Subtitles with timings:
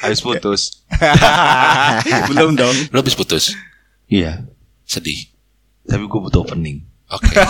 [0.00, 0.80] Habis putus.
[2.32, 2.72] Belum dong.
[2.88, 3.52] Lu habis putus.
[4.08, 4.48] Iya.
[4.88, 5.28] Sedih.
[5.84, 6.80] Tapi gue butuh opening.
[7.12, 7.36] Oke.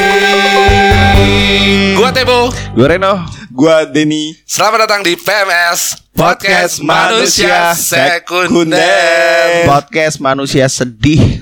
[1.97, 2.49] Gua Tebo.
[2.75, 3.34] Gue Reno.
[3.55, 4.35] Gua Denny.
[4.43, 8.51] Selamat datang di PMS Podcast Podcast Manusia Sekunder.
[8.51, 9.63] Sekunder.
[9.63, 11.39] Podcast manusia sedih.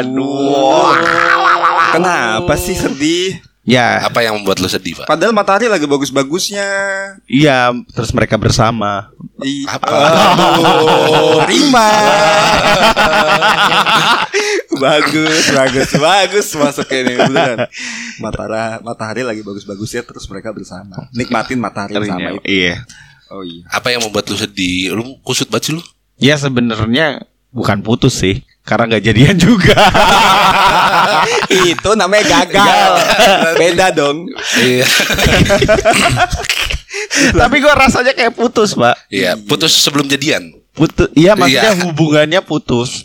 [0.00, 0.96] Aduh.
[1.92, 3.36] Kenapa sih sedih?
[3.70, 5.06] Ya, Apa yang membuat lu sedih, Pak?
[5.06, 6.66] Padahal matahari lagi bagus-bagusnya.
[7.30, 7.70] iya.
[7.94, 9.14] Terus mereka bersama.
[9.46, 9.86] Ih, Apa?
[9.86, 11.86] Aduh, terima.
[14.82, 17.70] bagus, bagus, bagus masuk ini beneran.
[18.18, 21.06] Matahari, matahari lagi bagus-bagusnya terus mereka bersama.
[21.14, 22.42] Nikmatin matahari bersama itu.
[22.44, 22.82] Iya.
[23.30, 23.62] Oh iya.
[23.70, 24.98] Apa yang membuat lu sedih?
[24.98, 25.82] Lu kusut banget sih lu.
[26.18, 27.22] Ya sebenarnya
[27.54, 29.74] bukan putus sih, karena nggak jadian juga.
[31.50, 32.90] itu namanya gagal.
[33.58, 34.30] Beda dong.
[34.56, 34.86] Iya.
[37.34, 39.10] Tapi gue rasanya kayak putus, Pak.
[39.10, 40.54] Iya, putus sebelum jadian.
[40.70, 41.82] Putus, iya maksudnya Iya.
[41.86, 43.02] hubungannya putus.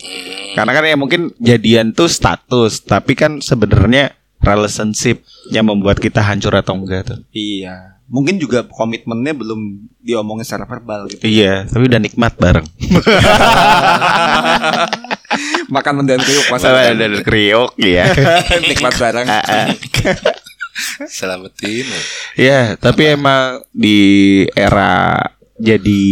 [0.53, 6.53] Karena kan ya mungkin jadian tuh status, tapi kan sebenarnya relationship yang membuat kita hancur
[6.53, 7.19] atau enggak tuh.
[7.33, 7.97] Iya.
[8.05, 11.25] Mungkin juga komitmennya belum diomongin secara verbal gitu.
[11.25, 12.67] Iya, tapi udah nikmat bareng.
[15.75, 18.07] Makan mendan kriuk pas Ada dari kriok ya.
[18.63, 19.27] nikmat bareng.
[21.07, 21.87] Selamatin.
[22.35, 23.99] Iya, tapi emang di
[24.55, 25.15] era
[25.55, 26.03] jadi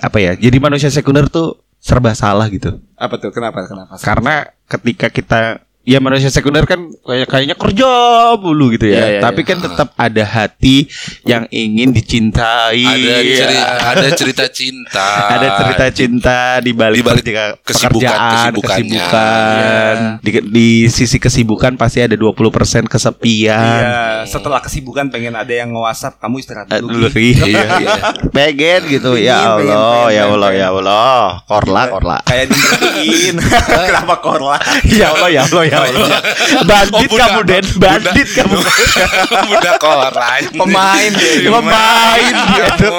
[0.00, 0.32] apa ya?
[0.36, 2.80] Jadi manusia sekunder tuh serba salah gitu.
[3.00, 3.32] Apa tuh?
[3.32, 3.64] Kenapa?
[3.64, 3.96] Kenapa?
[3.96, 7.88] Karena ketika kita ya manusia sekunder kan kayak kayaknya kerja
[8.36, 9.00] mulu gitu ya.
[9.00, 10.86] Iya, iya, Tapi kan tetap ada hati
[11.24, 12.84] yang ingin dicintai.
[12.84, 13.36] Ada Iya.
[13.38, 15.08] cerita, ada cerita cinta.
[15.30, 17.24] Ada cerita cinta di balik, Di balik
[17.60, 19.96] kesibukan- pekerjaan, kesibukan.
[20.20, 23.80] Di, di sisi kesibukan pasti ada 20% kesepian.
[23.80, 26.92] Iya, setelah kesibukan pengen ada yang nge-WhatsApp, kamu istirahat Eh, dulu.
[27.00, 27.32] dulu Gi.
[27.50, 27.94] iya, iya.
[28.28, 30.68] pengen gitu ya Pengen, pengen, Allah pengen, ya Allah ya.
[30.70, 33.34] Allah korla korla Kayak dimerhatiin.
[33.66, 34.56] Kenapa korla?
[34.86, 36.08] ya Allah ya Allah ya Allah
[36.70, 37.20] bandit Oh, budak.
[37.24, 37.64] kamu Den.
[37.76, 38.56] Bandit kamu.
[39.50, 40.42] Budak koran.
[40.52, 41.48] Pemain dia.
[41.48, 42.90] pemain gitu.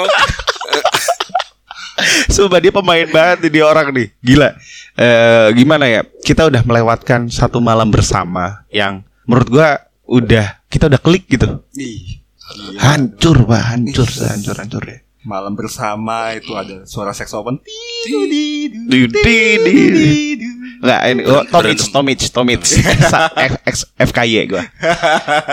[2.26, 4.08] Sumpah dia pemain banget dia orang nih.
[4.18, 4.48] Gila.
[4.92, 6.00] Eh, Gimana ya?
[6.18, 9.68] Kita udah melewatkan satu malam bersama Yang menurut gua
[10.02, 11.62] Udah Kita udah klik gitu.
[11.76, 12.20] Ih,
[12.76, 13.62] Hancur pak.
[13.70, 14.98] Hancur Hancur hancur ya.
[15.22, 17.14] Malam bersama itu ada suara
[19.62, 22.60] di- di- Enggak ini oh, Tomic Tomic Tomic
[23.06, 24.62] Sa- F- X- FKY gue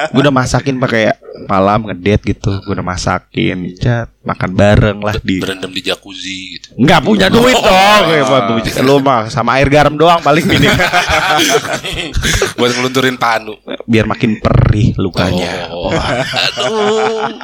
[0.10, 1.14] Gue udah masakin pakai
[1.46, 6.68] malam ngedate gitu Gue udah masakin Cat Makan bareng lah di Berendam di jacuzzi gitu.
[6.76, 10.74] Nggak punya duit dong Kayak apa, Lu mah sama air garam doang paling minim
[12.58, 13.54] Buat ngelunturin panu.
[13.86, 15.94] Biar makin perih lukanya Oh.
[15.94, 17.38] Aduh.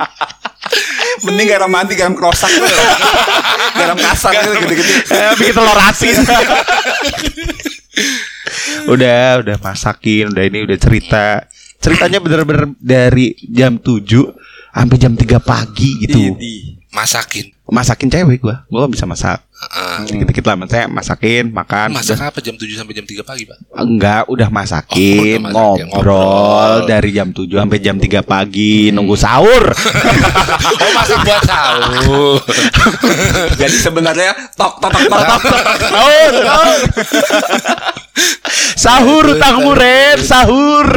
[1.24, 2.68] Mending garam mandi, garam krosak tuh.
[3.80, 4.94] garam kasar gitu gede-gede.
[5.08, 6.16] Eh, Bikin telur asin
[8.90, 11.46] Udah Udah masakin Udah ini udah cerita
[11.82, 14.06] Ceritanya bener-bener dari jam 7
[14.76, 17.55] Sampai jam 3 pagi gitu Di, Masakin.
[17.66, 20.06] Masakin cewek gua gua bisa masak Heeh.
[20.06, 23.58] dikit-dikit lah saya masakin makan Masak udah- apa jam 7 sampai jam 3 pagi, Pak?
[23.74, 26.74] enggak udah masakin Oh, udah masakin, ngobrol, ngobrol.
[26.86, 29.64] dari jam 7 sampai jam 3 pagi nunggu sahur
[30.76, 32.38] Oh, masak buat sahur.
[33.62, 35.24] Jadi sebenarnya tok tok tok tok.
[35.42, 35.42] tok.
[35.82, 36.76] sahur sahur
[38.76, 40.88] sahur utangmu Ren sahur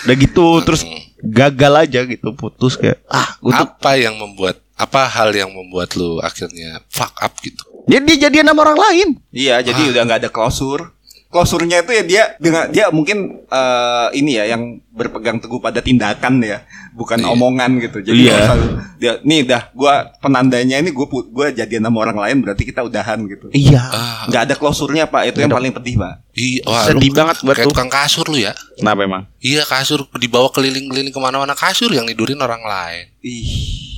[0.00, 0.82] udah gitu terus
[1.18, 5.90] gagal aja gitu putus kayak ah gua tuh apa yang membuat apa hal yang membuat
[5.98, 7.58] lu akhirnya fuck up gitu?
[7.90, 10.94] jadi dia jadian sama orang lain Iya, jadi udah nggak ada klosur.
[11.28, 16.40] Klosurnya itu ya dia dengan dia mungkin eh, ini ya yang berpegang teguh pada tindakan
[16.40, 17.28] ya, bukan Iya.
[17.28, 18.00] omongan gitu.
[18.00, 18.56] Jadi nggak usah
[18.96, 22.80] dia nih dah gua penandanya ini gua pu- gua jadian sama orang lain berarti kita
[22.80, 23.52] udahan gitu.
[23.52, 26.14] iya Ah, Nggak ada klosurnya Pak, itu yang paling pedih Pak.
[26.32, 28.56] iya, wah, Sedih lu banget buat kayak tukang kasur lu ya.
[28.74, 33.04] kenapa emang Iya kasur dibawa keliling-keliling ke mana-mana kasur yang nidurin orang lain.
[33.20, 33.97] Ih.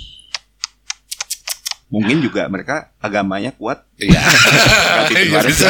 [1.91, 3.83] Mungkin juga mereka agamanya kuat.
[3.97, 4.23] Iya.
[5.11, 5.67] Iya, bisa.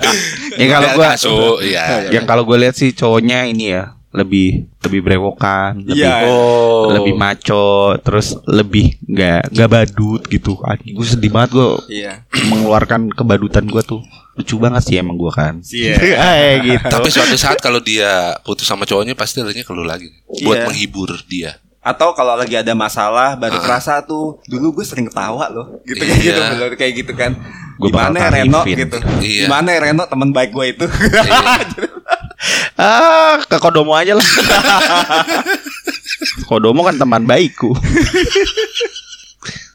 [0.60, 1.16] Ya, kalau gua-
[1.62, 2.10] iya.
[2.10, 6.28] yang kalau gue lihat sih cowoknya ini ya lebih lebih brewokan lebih Iya.
[6.28, 6.92] Oh.
[6.92, 12.12] lebih maco terus lebih nggak nggak badut gitu anjing gue sedih banget gue Iya.
[12.44, 15.96] mengeluarkan kebadutan gue tuh lucu banget sih emang gue kan Iya.
[15.96, 20.12] Eh, gitu Tapi suatu saat kalau dia putus sama cowoknya pasti larinya ke lu lagi
[20.42, 20.66] buat Iya.
[20.68, 21.56] menghibur dia.
[21.82, 23.60] Atau kalau lagi ada masalah baru Ah.
[23.60, 26.24] kerasa tuh dulu gue sering ketawa loh gitu kayak Iya.
[26.24, 27.30] gitu bener kayak gitu kan.
[27.74, 28.96] Gua bakal Gimana ya Reno gitu.
[29.18, 29.44] Iya.
[29.44, 30.84] Gimana ya Reno teman baik gue itu.
[32.74, 34.24] Ah, ke Kodomo aja lah.
[36.44, 37.70] Kodomo kan teman baikku.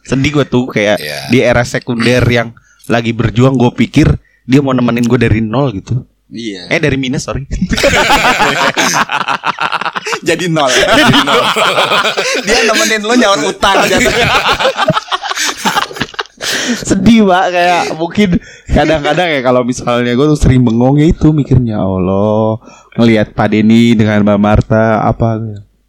[0.04, 1.18] Sedih gue tuh kayak Iya.
[1.27, 2.51] di era sekunder yang
[2.88, 4.07] lagi berjuang gue pikir
[4.44, 6.04] dia mau nemenin gue dari nol gitu.
[6.32, 6.68] Iya.
[6.72, 7.48] Eh dari minus sorry.
[10.28, 10.72] Jadi nol.
[12.48, 13.88] Dia nemenin lo nyaur utang.
[16.84, 21.80] Sedih pak kayak mungkin kadang-kadang ya kalau misalnya gue tuh sering bengong ya itu mikirnya
[21.80, 22.60] Allah
[23.00, 25.40] ngelihat Pak Denny dengan Mbak Marta apa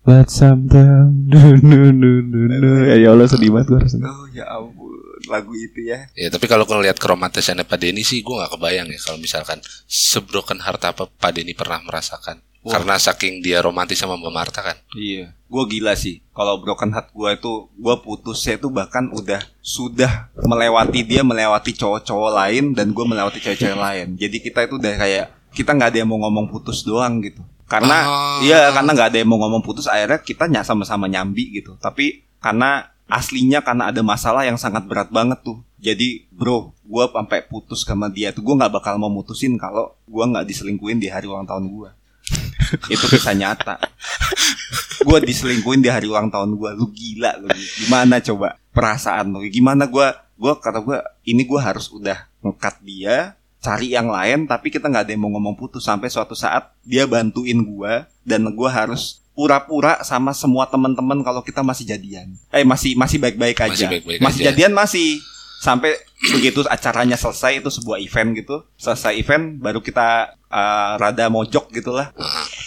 [0.09, 2.71] Let sometimes no, no, no, no, no.
[2.89, 4.09] Ya Allah sedih banget gue rasanya.
[4.09, 4.88] Oh ya ampun
[5.29, 6.09] lagu itu ya.
[6.17, 10.59] Ya tapi kalau ngelihat keromantisannya Pak Denny sih gue nggak kebayang ya kalau misalkan sebroken
[10.65, 12.43] heart apa Pak Denny pernah merasakan.
[12.69, 14.77] Karena saking dia romantis sama Mbak Marta kan.
[14.93, 16.21] Iya, gue gila sih.
[16.37, 22.31] Kalau broken heart gue itu, gue putusnya itu bahkan udah sudah melewati dia melewati cowok-cowok
[22.35, 24.09] lain dan gue melewati cewek-cewek lain.
[24.21, 27.41] Jadi kita itu udah kayak kita nggak ada yang mau ngomong putus doang gitu.
[27.69, 28.39] Karena Ah.
[28.45, 31.79] iya karena nggak ada yang mau ngomong putus, akhirnya kita ny sama-sama nyambi gitu.
[31.81, 35.59] Tapi karena aslinya karena ada masalah yang sangat berat banget tuh.
[35.81, 40.25] Jadi bro, gue sampai putus sama dia tuh gue nggak bakal mau mutusin kalau gue
[40.25, 41.91] nggak diselingkuhin di hari ulang tahun gue.
[42.95, 43.81] itu kisah nyata.
[45.03, 47.49] Gue diselingkuhin di hari ulang tahun gue lu gila lu.
[47.81, 49.41] Gimana coba perasaan lu?
[49.49, 50.09] Gimana gue
[50.39, 55.09] gue kata gue ini gue harus udah ngekat dia cari yang lain tapi kita nggak
[55.09, 55.87] ada yang mau ngomong putus.
[55.87, 61.63] Sampai suatu saat dia bantuin gue dan gue harus pura-pura sama semua teman-teman kalau kita
[61.63, 62.35] masih jadian.
[62.51, 63.87] Eh masih masih baik-baik Masih aja.
[63.89, 64.47] baik-baik masih aja.
[64.51, 65.23] jadian masih.
[65.59, 65.95] Sampai
[66.35, 68.67] begitu acaranya selesai itu sebuah event gitu.
[68.75, 72.11] Selesai event baru kita uh, rada mojok gitulah.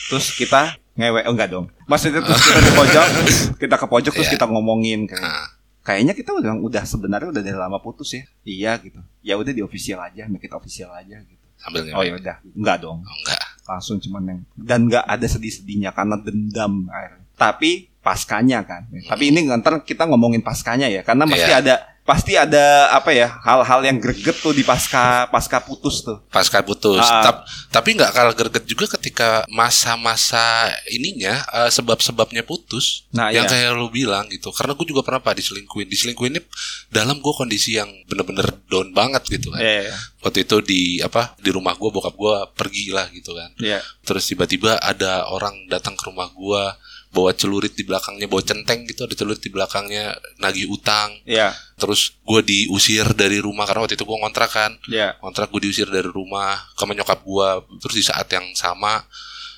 [0.08, 1.68] Terus kita ngewe oh enggak dong.
[1.88, 3.06] Maksudnya terus kita di pojok
[3.64, 4.36] kita ke pojok terus Iya.
[4.36, 5.48] kita ngomongin kayak Nah,
[5.84, 8.24] kayaknya kita udah udah sebenarnya udah dari lama putus ya.
[8.44, 9.00] Iya gitu.
[9.20, 11.46] Ya udah di official aja make it official aja gitu.
[11.60, 12.36] Sambil oh ya udah.
[12.56, 13.04] Enggak dong.
[13.04, 13.40] Oh, enggak.
[13.72, 17.24] Langsung cuman yang dan nggak ada sedih-sedihnya karena dendam akhirnya.
[17.36, 21.62] tapi paskanya kan tapi ini ntar kita ngomongin paskanya ya karena pasti Iya.
[21.62, 26.60] ada pasti ada apa ya hal-hal yang greget tuh di pasca pasca putus tuh Pasca
[26.66, 27.06] putus.
[27.06, 27.22] Ah.
[27.30, 33.06] Tap- tapi nggak kalah greget juga ketika masa-masa ininya eh, sebab-sebabnya putus.
[33.14, 33.52] Nah, yang iya.
[33.70, 34.50] kayak lu bilang gitu.
[34.50, 35.88] Karena gue juga pernah pak diselingkuin.
[35.88, 36.42] Diselingkuinnya
[36.90, 39.62] dalam gue kondisi yang bener-bener down banget gitu kan.
[39.62, 39.94] Iya,
[40.26, 43.54] Waktu itu di apa di rumah gue bokap gue pergi lah gitu kan.
[43.62, 43.80] iya.
[44.02, 46.64] Terus tiba-tiba ada orang datang ke rumah gue
[47.12, 51.12] bawa celurit di belakangnya, bawa centeng gitu, ada celurit di belakangnya, nagih utang.
[51.28, 55.18] Iya, Terus gue diusir dari rumah karena waktu itu gue ngontrak kan iya.
[55.20, 57.50] kontrak gue diusir dari rumah ke menyokap gue
[57.84, 59.04] terus di saat yang sama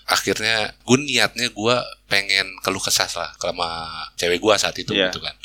[0.08, 1.76] akhirnya gue niatnya gue
[2.12, 3.88] pengen keluh kesah lah sama
[4.20, 5.12] cewek gue saat itu Iya.
[5.12, 5.36] gitu kan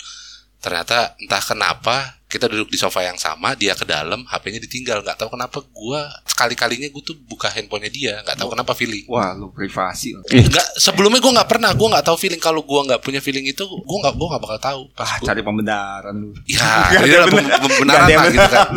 [0.58, 5.16] ternyata entah kenapa kita duduk di sofa yang sama dia ke dalam HP-nya ditinggal nggak
[5.16, 9.32] tahu kenapa gue sekali kalinya gue tuh buka handphonenya dia nggak tahu kenapa feeling Wah,
[9.32, 10.12] lu privasi.
[10.28, 13.64] nggak sebelumnya gue nggak pernah gue nggak tahu feeling kalau gue nggak punya feeling itu
[13.64, 16.36] gue nggak gue nggak bakal tahu pas Ah, gua- cari pembenaran lu.
[16.44, 16.68] ya
[17.00, 17.58] ini lah yang pem- bener.
[17.58, 18.68] pembenaran Nggak ada yang lah gitu kan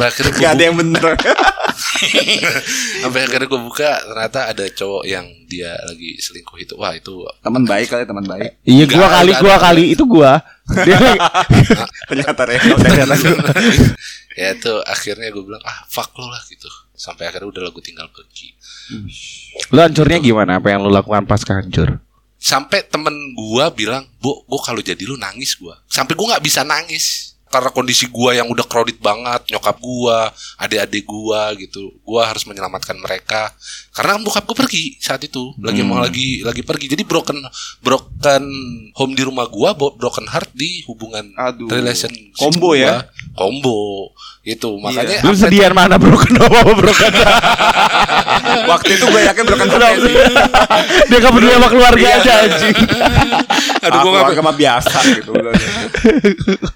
[0.00, 1.02] akhirnya Gak ada yang bener.
[3.02, 7.64] sampai akhirnya gue buka ternyata ada cowok yang dia lagi selingkuh itu wah itu teman
[7.64, 8.62] baik kali teman baik.
[8.62, 9.56] Iya ada, kali ada.
[9.58, 10.38] kali itu gua.
[10.86, 10.98] Dia
[12.08, 13.14] Ternyata Reno ternyata
[14.38, 16.70] ya itu akhirnya gue bilang ah fuck lo lah gitu.
[16.94, 18.54] Sampai akhirnya udah lagu tinggal pergi.
[19.74, 20.62] Lu hancurnya gimana?
[20.62, 21.98] Apa yang lu lakukan pas hancur?
[22.40, 26.64] sampai temen gue bilang bu gue kalau jadi lu nangis gue sampai gue nggak bisa
[26.64, 30.18] nangis karena kondisi gue yang udah crowded banget nyokap gue
[30.62, 31.90] adik-adik gue gitu.
[32.06, 33.50] Gue harus menyelamatkan mereka.
[33.90, 35.50] Karena bokap gue pergi saat itu.
[35.58, 36.86] Lagi mau lagi lagi pergi.
[36.94, 37.42] Jadi broken
[37.82, 38.44] broken
[38.94, 41.66] home di rumah gue broken heart di hubungan Aduh.
[41.66, 43.02] relation Combo ya?
[43.34, 47.12] combo itu makanya Lu sedian mana broken home apa broken
[48.70, 50.14] Waktu itu gue yakin broken heart sih.
[51.12, 52.76] Dia gak peduli sama keluarga aja anjing.
[53.84, 55.32] aduh gue Ah, keluarga mah biasa gitu.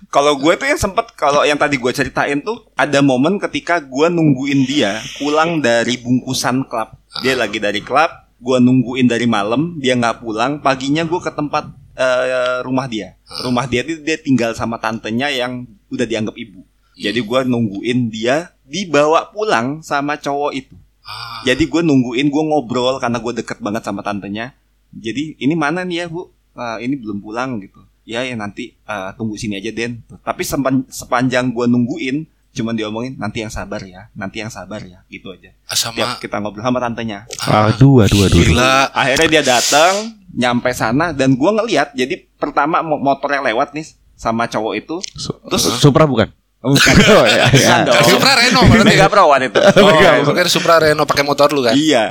[0.09, 4.07] kalau gue tuh yang sempet kalau yang tadi gue ceritain tuh ada momen ketika gue
[4.09, 6.95] nungguin dia pulang dari bungkusan klub.
[7.25, 10.61] Dia lagi dari klub, gue nungguin dari malam, dia nggak pulang.
[10.61, 13.17] Paginya gue ke tempat eh, rumah dia.
[13.45, 16.63] Rumah dia tuh dia tinggal sama tantenya yang udah dianggap ibu.
[16.97, 20.75] Jadi gue nungguin dia dibawa pulang sama cowok itu.
[21.01, 24.57] Ah, Jadi gue nungguin gue ngobrol karena gue deket banget sama tantenya.
[24.91, 26.31] Jadi ini mana nih ya bu?
[26.53, 27.83] "Ah, ini belum pulang gitu.
[28.03, 30.01] Ya ya nanti ah, tunggu sini aja Den.
[30.21, 35.03] Tapi sepan- sepanjang gue nungguin, cuman diomongin nanti yang sabar ya, nanti yang sabar ya,
[35.09, 35.51] gitu aja.
[35.67, 37.27] sama Tiap kita ngobrol sama tantenya.
[37.43, 38.39] Ah, dua, dua, dua.
[38.41, 39.93] gila Akhirnya dia datang,
[40.31, 43.85] nyampe sana dan gua ngeliat jadi pertama mo- motornya lewat nih
[44.15, 46.31] sama cowok itu Su- Terus- Supra bukan?
[46.67, 47.77] Bukan Oh, iya, iya.
[48.01, 48.89] Supra Reno berarti.
[48.89, 50.33] Mega Pro waktu itu Oh, Mega Pro.
[50.33, 51.75] bukan Supra Reno pakai motor lu kan?
[51.75, 52.09] iya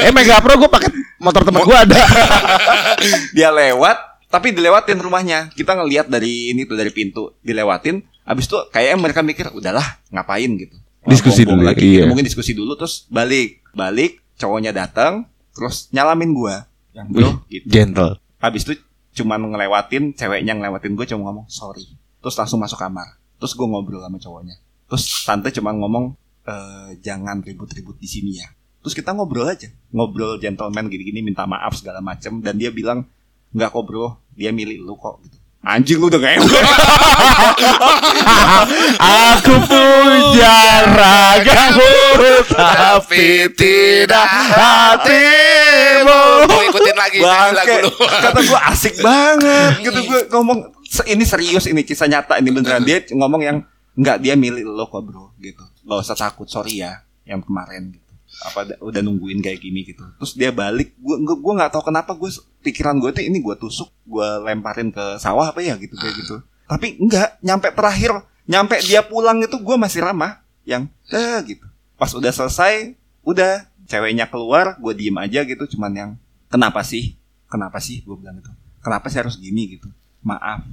[0.00, 0.88] eh Mega Pro gue pakai
[1.18, 1.96] motor temen gue ada.
[3.36, 8.56] dia lewat tapi dilewatin rumahnya kita ngelihat dari ini tuh dari pintu dilewatin abis itu
[8.68, 10.74] kayak mereka mikir udahlah ngapain gitu
[11.04, 12.02] Diskusi dulu, lagi iya.
[12.02, 12.08] gitu.
[12.08, 18.16] mungkin diskusi dulu terus balik balik cowoknya datang terus nyalamin gua yang bro gitu Gentle.
[18.38, 18.80] habis itu
[19.14, 21.84] cuman ngelewatin ceweknya ngelewatin gue cuma ngomong sorry
[22.18, 24.56] terus langsung masuk kamar terus gue ngobrol sama cowoknya.
[24.88, 28.48] Terus tante cuma ngomong "Eh, jangan ribut-ribut di sini ya.
[28.80, 29.68] Terus kita ngobrol aja.
[29.92, 32.40] Ngobrol gentleman gini-gini minta maaf segala macem.
[32.40, 33.04] Dan dia bilang
[33.52, 34.16] nggak kok bro.
[34.32, 35.36] Dia milik lu kok gitu.
[35.60, 36.44] Anjing lu udah kayak
[39.00, 40.56] Aku punya
[40.92, 41.88] ragamu
[42.52, 46.20] Tapi tidak hatimu.
[46.44, 47.56] Mau ikutin lagi Bangke.
[47.56, 47.90] lagu lu.
[47.96, 50.00] Kata gue asik banget gitu.
[50.04, 53.58] Gue ngomong "Se- ini serius ini kisah nyata ini beneran dia ngomong yang
[53.98, 55.66] nggak dia milik lo kok bro gitu.
[55.82, 58.12] Gak usah takut sorry ya yang kemarin gitu.
[58.46, 60.06] Apa da- udah nungguin kayak gini gitu.
[60.22, 62.30] Terus dia balik gue gue gue nggak tahu kenapa gue
[62.62, 66.38] pikiran gue tuh ini gue tusuk gue lemparin ke sawah apa ya gitu kayak gitu.
[66.70, 68.10] Tapi enggak nyampe terakhir
[68.46, 71.66] nyampe dia pulang itu gue masih ramah yang eh gitu.
[71.98, 76.10] Pas udah selesai udah ceweknya keluar gue diem aja gitu cuman yang
[76.48, 77.16] kenapa sih
[77.48, 79.88] kenapa sih gue bilang gitu kenapa sih harus gini gitu
[80.24, 80.64] maaf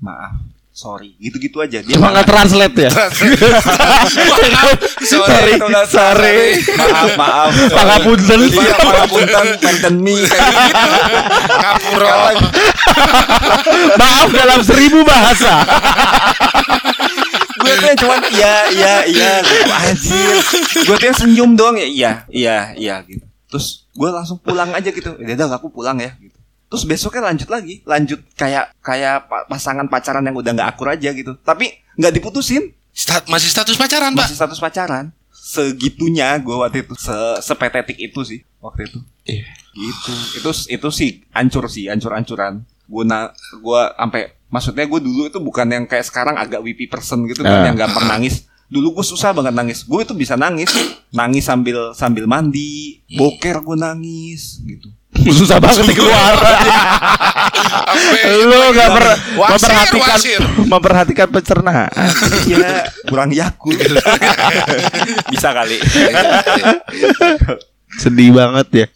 [0.00, 0.34] maaf.
[0.70, 1.18] Sorry.
[1.20, 1.82] Gitu-gitu aja.
[1.82, 2.90] Dia Cuma nggak translate ya.
[5.10, 5.58] Sorry.
[5.90, 6.62] sorry.
[6.78, 7.50] maaf maaf.
[7.74, 8.38] Pangapunten.
[8.48, 9.94] iya pangapunten.
[10.00, 10.86] Me kayak gitu.
[13.98, 15.66] Maaf dalam seribu bahasa.
[17.60, 19.32] gue tuh yang cuman iya iya iya.
[19.84, 20.40] Anjir.
[20.86, 21.88] Gue tuh yang senyum doang ya.
[21.90, 23.26] Iya iya iya gitu.
[23.50, 25.18] Terus gue langsung pulang aja gitu.
[25.18, 26.29] Ya udah aku pulang ya gitu
[26.70, 27.82] terus besoknya lanjut lagi.
[27.82, 31.34] Lanjut kayak kayak pa- pasangan pacaran yang udah nggak akur aja gitu.
[31.36, 32.70] Tapi nggak diputusin.
[32.90, 34.24] Stat- masih status pacaran, Pak?
[34.24, 35.10] masih status pacaran.
[35.30, 36.94] Segitunya gue waktu itu.
[36.94, 37.12] Se
[37.42, 38.98] sepetetik itu sih waktu itu.
[39.24, 39.46] Iya.
[39.72, 40.12] gitu.
[40.36, 45.38] Itu itu sih ancur sih ancur ancuran gue na gue sampai maksudnya gue dulu itu
[45.38, 47.66] bukan yang kayak sekarang agak wipi person gitu kan Ah.
[47.66, 48.46] yang gampang nangis.
[48.66, 49.82] Dulu gue susah banget nangis.
[49.82, 50.70] Gue itu bisa nangis.
[51.10, 53.02] Nangis sambil sambil mandi.
[53.10, 54.90] Boker gue nangis gitu
[55.26, 56.32] Susah banget dikeluar.
[56.32, 56.68] Sampai
[58.42, 60.40] Lu nggak per- Wasir, memperhatikan wasir.
[60.64, 61.90] memperhatikan pencernaan.
[62.44, 63.74] iya kurang yakul
[65.32, 65.76] bisa kali
[67.92, 68.86] Sedih banget ya.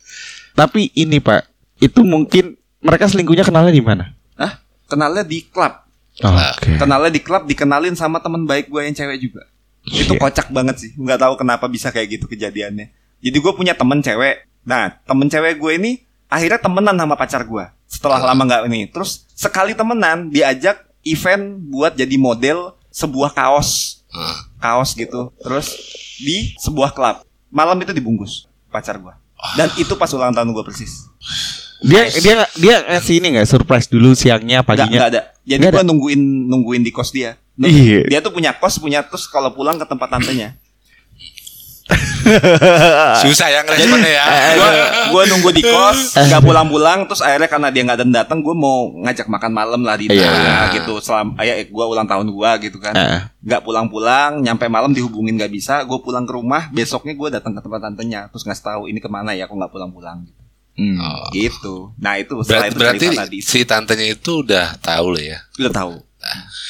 [0.55, 1.43] Tapi ini Pak,
[1.79, 4.15] itu mungkin mereka selingkuhnya kenalnya di mana?
[4.35, 4.61] Hah?
[4.85, 5.73] kenalnya di klub
[6.15, 6.77] Oke.
[6.77, 9.43] kenalnya di klub dikenalin sama teman baik gue yang cewek juga
[9.83, 10.21] itu Iya.
[10.21, 14.45] kocak banget sih nggak tahu kenapa bisa kayak gitu kejadiannya jadi gue punya temen cewek
[14.63, 15.93] nah temen cewek gue ini
[16.29, 21.95] akhirnya temenan sama pacar gue setelah lama nggak ini terus sekali temenan diajak event buat
[21.95, 24.47] jadi model sebuah kaos Ah.
[24.63, 25.75] kaos gitu terus
[26.23, 29.11] di sebuah klub malam itu dibungkus pacar gue
[29.59, 31.11] dan itu pas ulang tahun gue persis
[31.85, 34.89] Dia dia dia ngasih ini nggak surprise dulu siangnya paginya.
[34.89, 35.23] nggak ada.
[35.45, 35.85] Jadi ada.
[35.85, 37.37] nungguin nungguin di kos dia.
[37.61, 38.09] Iya.
[38.09, 40.57] Dia tuh punya kos, punya terus kalau pulang ke tempat tantenya.
[43.23, 44.25] Susah ya ngeresponnya ya.
[44.57, 44.71] gua
[45.13, 49.29] gua nunggu di kos, nggak pulang-pulang, terus akhirnya karena dia nggak datang gua mau ngajak
[49.29, 50.81] makan malam lah di Iya, nah, iya.
[50.81, 50.97] gitu.
[51.01, 52.97] Selam, ayah gua ulang tahun gua gitu kan.
[53.45, 57.61] Nggak pulang-pulang, nyampe malam dihubungin nggak bisa, gua pulang ke rumah, besoknya gua datang ke
[57.61, 60.25] tempat tantenya, terus ngasih tahu ini ke mana ya, aku nggak pulang-pulang.
[60.25, 60.41] Gitu.
[60.75, 60.99] Hmm.
[60.99, 61.31] Oh.
[61.31, 61.95] gitu.
[62.03, 65.39] Nah itu setelah Berarti, itu berarti si tantenya itu udah tahu loh ya.
[65.55, 65.95] udah tahu,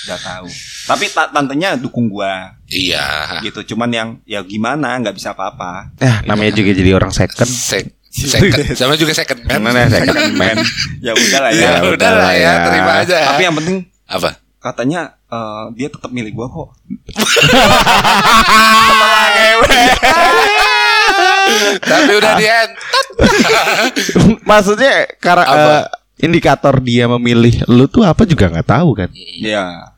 [0.05, 0.47] udah tahu.
[0.85, 2.53] Tapi ta- tantenya dukung gua.
[2.75, 3.39] Iya.
[3.41, 7.47] gitu cuman yang ya gimana nggak bisa apa-apa Ya, namanya juga jadi orang second.
[7.47, 8.67] Sek second.
[8.79, 9.59] Sama juga second man.
[9.61, 10.59] Mana second man?
[10.99, 13.17] ya udah lah Ya, ya, udah lah ya, terima aja.
[13.29, 14.31] tapi yang penting Apa?
[14.59, 16.69] katanya eh, dia tetap milik gua kok
[21.81, 22.73] Tapi udah di end.
[24.43, 25.59] Maksudnya karena Apa?
[25.61, 25.85] eh,
[26.23, 29.11] indikator dia memilih lu tuh apa juga nggak tahu kan?
[29.37, 29.93] ya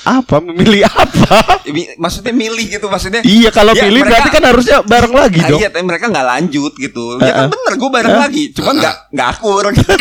[0.00, 1.62] Apa memilih apa?
[1.96, 5.48] Maksudnya milih gitu maksudnya iya kalau Ya, pilih mereka- berarti kan harusnya bareng lagi Nah,
[5.48, 5.60] dong.
[5.60, 7.04] iya, tapi mereka nggak lanjut gitu.
[7.18, 9.64] Ya kan bener, gue bareng lagi, cuman nggak nggak akur.
[9.70, 9.90] Gitu.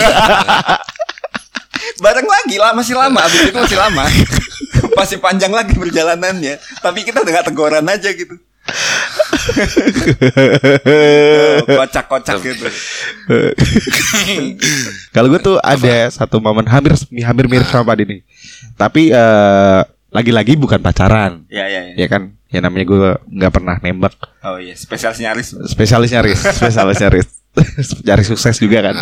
[1.98, 3.20] bareng lagi lah, masih lama.
[3.20, 4.04] Abis itu masih lama,
[5.00, 6.54] masih panjang lagi perjalanannya.
[6.80, 8.38] Tapi kita nggak teguran aja gitu.
[11.68, 12.64] Kocak-kocak gitu.
[15.16, 16.94] Kalau gue tuh ada satu momen hampir
[17.24, 18.18] hampir mirip sama Pak Dini.
[18.76, 19.82] Tapi eh,
[20.12, 21.94] lagi-lagi bukan pacaran, Ya ya ya.
[21.96, 22.32] ya kan?
[22.48, 24.16] Ya namanya gue nggak pernah nembak.
[24.44, 25.48] Oh iya, spesialis nyaris.
[25.68, 27.28] Spesialis nyaris, spesialis nyaris.
[28.06, 28.96] cari sukses juga kan.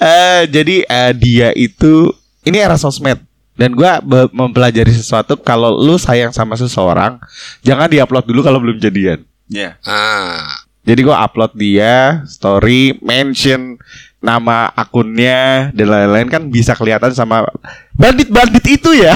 [0.00, 2.12] Eh, jadi eh, dia itu
[2.44, 3.16] ini era sosmed
[3.60, 7.20] dan gua be- mempelajari sesuatu kalau lu sayang sama seseorang
[7.60, 9.20] jangan diupload dulu kalau belum jadian.
[9.52, 9.76] Ya.
[9.84, 10.64] Ah.
[10.80, 13.76] Jadi gua upload dia story mention
[14.20, 17.44] nama akunnya dan lain-lain kan bisa kelihatan sama
[17.92, 19.12] bandit-bandit itu ya.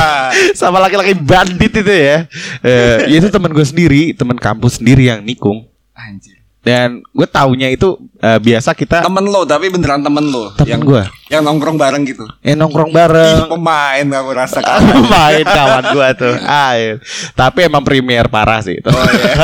[0.60, 2.24] sama laki-laki bandit itu ya.
[2.64, 5.64] Eh, itu teman gue sendiri, teman kampus sendiri yang nikung.
[5.96, 6.33] Anjir.
[6.64, 10.48] Dan gue taunya itu eh, biasa kita Temen lo tapi beneran temen lo.
[10.56, 12.24] Temen yang gue yang nongkrong bareng gitu.
[12.40, 14.64] eh nongkrong Ih, bareng pemain kamu rasa
[15.04, 16.34] main kawan gue tuh.
[16.40, 16.96] Ah, iya.
[17.36, 18.88] tapi emang premier parah sih itu.
[18.88, 19.34] Oh iya.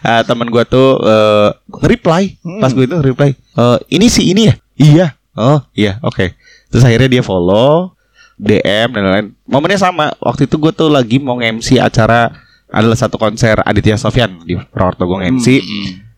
[0.00, 2.24] Ah, temen gue tuh eh, nge-reply.
[2.60, 4.54] Pas gue itu reply "Eh, ini sih ini ya?
[4.78, 5.06] Iya.
[5.36, 6.32] Oh iya oke.
[6.68, 7.92] Terus akhirnya dia follow
[8.38, 9.26] DM dan lain-lain.
[9.44, 10.14] Momennya sama.
[10.16, 12.30] Waktu itu gue tuh lagi mau MC acara
[12.68, 15.46] adalah satu konser Aditya Sofyan di Purwokerto gue MC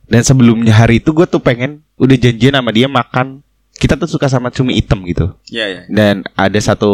[0.07, 3.42] dan sebelumnya hari itu gue tuh pengen udah janjian sama dia makan
[3.73, 5.80] kita tuh suka sama cumi hitam gitu Iya iya.
[5.88, 6.92] dan ada satu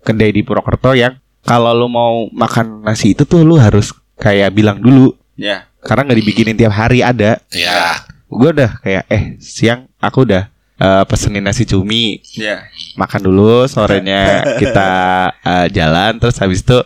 [0.00, 4.80] kedai di Purwokerto yang kalau lu mau makan nasi itu tuh lu harus kayak bilang
[4.80, 5.70] dulu Ya.
[5.78, 8.02] karena nggak dibikinin tiap hari ada Ya.
[8.26, 12.66] gue udah kayak eh siang aku udah eh, pesenin nasi cumi Ya.
[12.96, 14.90] makan dulu sorenya kita
[15.38, 16.80] eh, jalan terus habis itu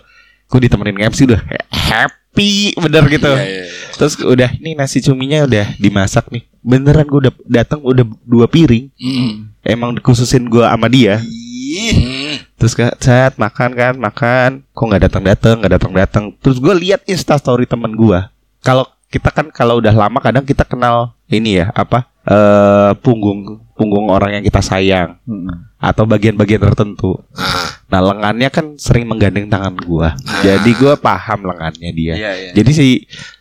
[0.52, 1.40] gue ditemenin MC udah
[1.72, 3.32] happy bener gitu.
[3.32, 3.96] Iya, iya, iya.
[3.96, 6.44] terus udah ini nasi cuminya udah dimasak nih.
[6.60, 8.92] Beneran gue udah datang udah dua piring.
[9.64, 11.16] Emang dikhususin gue sama dia.
[11.72, 12.36] Hmm.
[12.60, 14.50] terus ke chat makan kan makan.
[14.76, 18.20] Kok nggak datang datang nggak datang datang terus gue lihat insta story temen gue
[18.60, 24.06] kalau kita kan kalau udah lama kadang kita kenal ini ya apa eh punggung punggung
[24.12, 25.18] orang yang kita sayang.
[25.82, 27.18] Atau bagian-bagian tertentu.
[27.34, 27.74] Ah.
[27.92, 30.16] nah lengannya kan sering menggandeng tangan gua.
[30.40, 32.14] Jadi gua paham lengannya dia.
[32.16, 32.50] Iya iya.
[32.56, 32.86] jadi si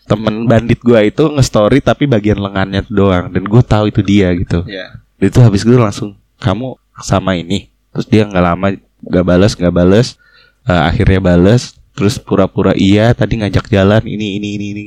[0.10, 3.32] temen bandit gua itu nge-story tapi bagian lengannya doang.
[3.32, 4.66] Dan gue tahu itu dia gitu.
[4.68, 5.00] Iya.
[5.22, 7.70] itu habis gue langsung kamu sama ini.
[7.94, 8.74] Terus dia nggak lama
[9.06, 10.08] nggak bales nggak bales.
[10.66, 14.82] Eh, akhirnya bales terus pura-pura iya tadi ngajak jalan ini ini ini ini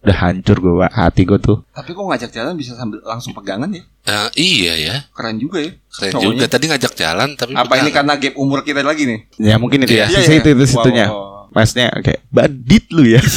[0.00, 0.90] udah hancur gue Pak.
[0.92, 3.82] hati gue tuh Tapi kok ngajak jalan bisa sambil langsung pegangan ya?
[4.04, 4.96] Eh, iya ya.
[5.08, 5.74] Keren juga ya.
[5.88, 6.26] Keren Cowoknya.
[6.28, 7.94] juga tadi ngajak jalan tapi Apa ini pegangan.
[7.96, 9.18] karena gap umur kita lagi nih?
[9.40, 10.38] ya mungkin itu ya Iya, sisi iya.
[10.38, 11.54] itu itu Wow, situnya wow, wow.
[11.54, 13.22] masnya kayak bandit lu ya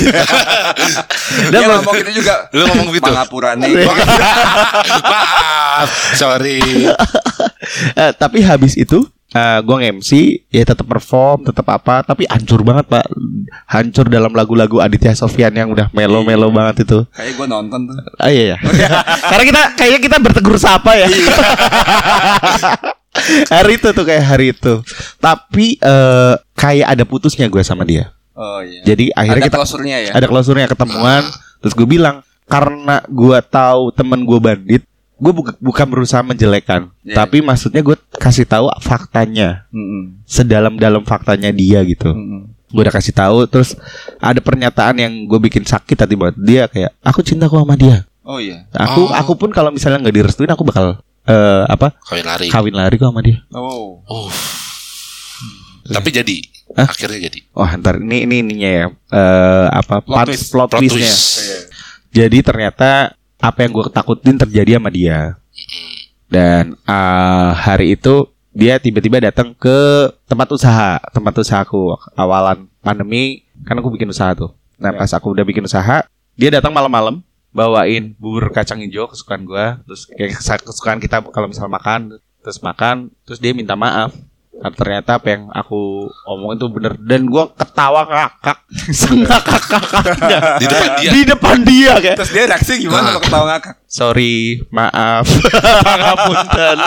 [1.45, 2.33] Dia Dan ngomong gitu juga.
[2.49, 3.05] Lu ngomong gitu?
[3.07, 3.73] Mangapura nih.
[5.03, 6.61] Maaf, sorry.
[7.95, 10.11] Eh, tapi habis itu eh gue nge-MC
[10.47, 13.03] ya tetap perform tetap apa tapi hancur banget pak
[13.67, 16.55] hancur dalam lagu-lagu Aditya Sofyan yang udah melo-melo Iya.
[16.55, 17.95] banget itu Kayak gue nonton tuh.
[18.15, 18.57] Ah iya ya.
[19.29, 21.07] Karena kita kayaknya kita bertegur sapa ya.
[23.51, 24.73] hari itu tuh kayak hari itu.
[25.19, 28.11] Tapi eh kayak ada putusnya gue sama dia.
[28.35, 28.83] Oh iya.
[28.83, 30.11] Jadi akhirnya Ada kita klausurnya ya.
[30.11, 31.23] ada klausurnya ketemuan.
[31.59, 34.83] Terus gue bilang karena gue tahu temen gue bandit,
[35.15, 37.15] gue buka- bukan berusaha menjelekan, Iya.
[37.15, 40.19] tapi maksudnya gue kasih tahu faktanya, Mm-mm.
[40.23, 42.09] sedalam-dalam faktanya dia gitu.
[42.09, 42.51] Mm-mm.
[42.67, 43.79] Gue udah kasih tahu, terus
[44.17, 46.35] ada pernyataan yang gue bikin sakit hati banget.
[46.37, 48.03] Dia kayak, aku cinta kok sama dia.
[48.21, 48.65] Oh iya.
[48.73, 49.13] Aku Oh.
[49.13, 52.47] aku pun kalau misalnya nggak direstuin aku bakal eh apa Kawin lari.
[52.49, 53.37] kawin lari kok sama dia.
[53.49, 54.01] Oh.
[54.03, 54.27] Oh.
[55.85, 56.37] Tapi jadi.
[56.73, 56.89] Hah?
[56.89, 57.39] Akhirnya jadi.
[57.51, 60.49] Wah ntar ini ini ininya ya eh apa Plot part- twist.
[60.49, 61.05] plot Plot twistnya.
[61.05, 61.23] twist.
[61.39, 61.59] Iya.
[62.15, 62.89] Jadi ternyata
[63.39, 65.39] apa yang gue takutin terjadi sama dia.
[66.29, 73.75] Dan eh, hari itu dia tiba-tiba datang ke tempat usaha, tempat usahaku awalan pandemi kan
[73.75, 74.55] aku bikin usaha tuh.
[74.79, 74.99] Nah Ya.
[75.03, 76.07] pas aku udah bikin usaha,
[76.39, 77.19] dia datang malam-malam
[77.55, 83.11] bawain bubur kacang hijau kesukaan gua, terus kayak kesukaan kita kalau misal makan, terus makan,
[83.23, 84.11] terus dia minta maaf.
[84.55, 85.81] Karena ternyata apa yang aku
[86.25, 88.57] omongin itu bener dan gua ketawa ngakak
[89.03, 91.09] sengakak-kakaknya Di depan dia.
[91.11, 93.09] di depan dia kayak Terus dia reaksi gimana Ah.
[93.11, 93.75] kalau ketawa ngakak?
[93.85, 94.35] sorry
[94.69, 95.27] maaf
[96.01, 96.77] ngapunten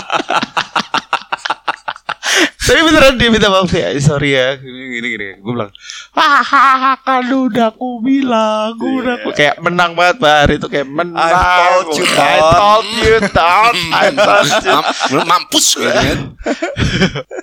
[2.61, 5.29] tapi beneran dia minta maaf ya sorry ya gini gini, gini.
[5.37, 5.72] gue bilang
[6.12, 11.33] hahaha kan udah aku bilang udah aku kayak menang banget bar itu kayak menang I
[11.81, 16.18] told you, I told you Don I told you Mam- mampus gitu kan.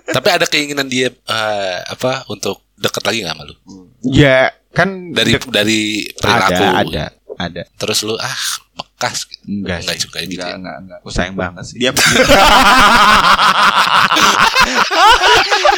[0.08, 3.55] Tapi ada keinginan dia eh, apa untuk deket lagi nggak sama lu?
[4.05, 5.81] ya kan Dari dari
[6.13, 6.53] perilaku.
[6.53, 7.03] ada ada
[7.39, 8.41] ada Terus lu ah
[8.95, 9.43] bekas gitu.
[9.45, 10.03] Enggak Enggak sih.
[10.08, 10.31] juga gitu.
[10.39, 10.55] Enggak, ya.
[10.55, 10.97] enggak, enggak.
[11.03, 11.91] aku sayang banget sih Dia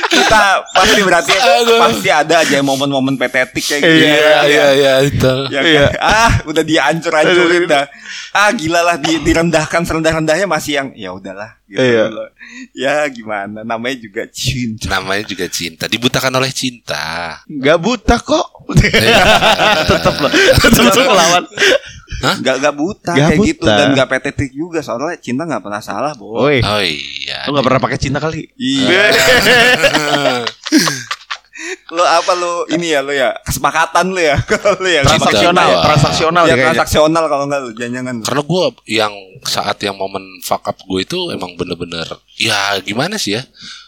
[0.08, 1.34] kita pasti berarti
[1.80, 4.06] pasti ada aja momen-momen petetik kayak gitu.
[4.06, 4.40] Iya, ya.
[4.46, 5.34] iya iya itu.
[5.50, 5.86] Ya, Iya.
[5.90, 6.00] kan?
[6.00, 7.86] ah udah dihancur-hancurin dah.
[8.32, 11.78] Ah gila lah di, direndahkan serendah-rendahnya masih yang ya udahlah gitu.
[11.78, 12.04] Iya.
[12.08, 12.28] loh.
[12.72, 14.88] Ya gimana namanya juga cinta.
[14.90, 17.38] Namanya juga cinta, dibutakan oleh cinta.
[17.46, 18.48] nggak buta kok
[19.90, 21.44] tetap loh tetap melawan
[22.18, 22.34] Hah?
[22.40, 23.50] Gak gak buta Nggak kayak buta.
[23.54, 26.42] gitu dan gak petetik juga soalnya cinta gak pernah salah, Bo.
[26.42, 27.46] Woi, Oh iya.
[27.46, 28.42] lu gak pernah pakai cinta kali?
[28.58, 29.02] Iya.
[31.92, 32.68] lo apa lo?
[32.68, 33.32] Ini ya lo ya.
[33.48, 34.36] Kesepakatan lo ya.
[34.84, 35.84] Lo ya Transaksional, Wah.
[35.88, 36.66] transaksional ya kayaknya.
[36.76, 39.14] transaksional kalau enggak lo jangan Karena gue yang
[39.48, 43.44] saat yang momen fuck up gue itu emang bener-bener ya gimana sih ya?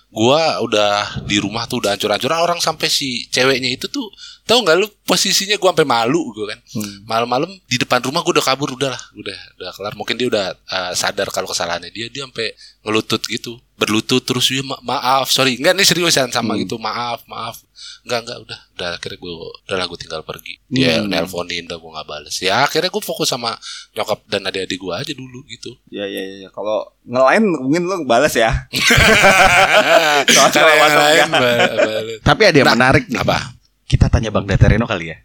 [0.09, 4.09] Gue udah di rumah tuh udah hancur-hancuran orang sampai si ceweknya itu tuh
[4.49, 6.59] tahu nggak lu posisinya gue sampai malu gue kan?
[6.73, 7.05] Hmm.
[7.05, 9.93] malam-malam di depan rumah gue udah kabur udah lah udah udah kelar.
[9.93, 14.59] Mungkin dia udah uh, sadar kalau kesalahannya dia dia sampai ngelutut gitu berlutut terus dia
[14.61, 16.59] "Ma- maaf sorry enggak nih seriusan sama Hmm.
[16.59, 17.55] gitu maaf maaf
[18.01, 19.31] enggak enggak udah udah akhirnya gue
[19.63, 21.07] udah lah gue tinggal pergi dia Hmm.
[21.07, 23.53] nelponin udah gue nggak bales ya akhirnya gue fokus sama
[23.93, 26.47] nyokap dan adik-adik gue aja dulu gitu ya ya ya ya.
[26.49, 28.67] kalau ngelain mungkin lo balas ya
[30.29, 30.61] Soalnya
[30.91, 32.19] lain bales.
[32.21, 33.17] Tapi ada yang Nah, menarik nih.
[33.17, 35.15] apa Kita tanya Bang Datareno kali ya.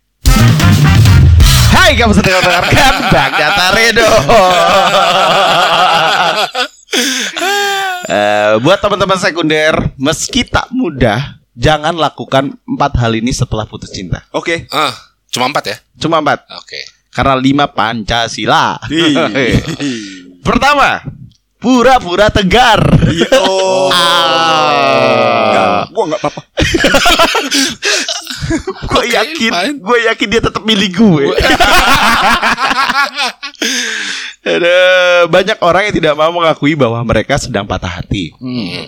[1.69, 4.09] Hai kamu sedang mendengarkan Bang Datareno.
[8.05, 14.25] Eh, buat teman-teman sekunder, meski tak mudah, jangan lakukan empat hal ini setelah putus cinta.
[14.31, 14.69] oke.
[14.69, 14.93] Ah
[15.35, 15.77] cuma empat ya?
[15.99, 16.81] Cuma empat, oke.
[17.11, 18.79] Karena lima Pancasila.
[20.47, 21.03] Pertama,
[21.65, 22.85] pura-pura tegar.
[23.41, 24.69] oh Ah.
[25.49, 26.43] Enggak, gua enggak apa-apa
[28.85, 31.25] gue yakin, gue yakin dia tetap milih gue.
[34.45, 34.79] Ada
[35.27, 38.37] banyak orang yang tidak mau mengakui bahwa mereka sedang patah hati.
[38.37, 38.85] Hmm.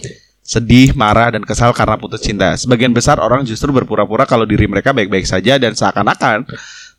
[0.47, 2.55] Sedih, marah, dan kesal karena putus cinta.
[2.55, 6.47] Sebagian besar orang justru berpura-pura kalau diri mereka baik-baik saja dan seakan-akan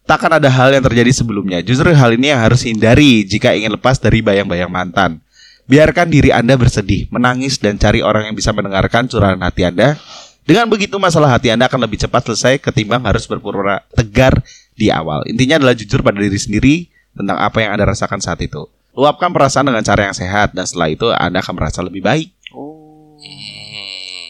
[0.03, 1.63] takkan ada hal yang terjadi sebelumnya.
[1.63, 5.23] Justru hal ini yang harus hindari jika ingin lepas dari bayang-bayang mantan.
[5.67, 9.99] Biarkan diri Anda bersedih, menangis, dan cari orang yang bisa mendengarkan curahan hati Anda.
[10.47, 14.39] Dengan begitu masalah hati Anda akan lebih cepat selesai ketimbang harus berpura-pura tegar
[14.79, 15.27] di awal.
[15.27, 18.63] Intinya adalah jujur pada diri sendiri tentang apa yang Anda rasakan saat itu.
[18.95, 22.31] Luapkan perasaan dengan cara yang sehat dan setelah itu Anda akan merasa lebih baik.
[22.55, 23.19] oh.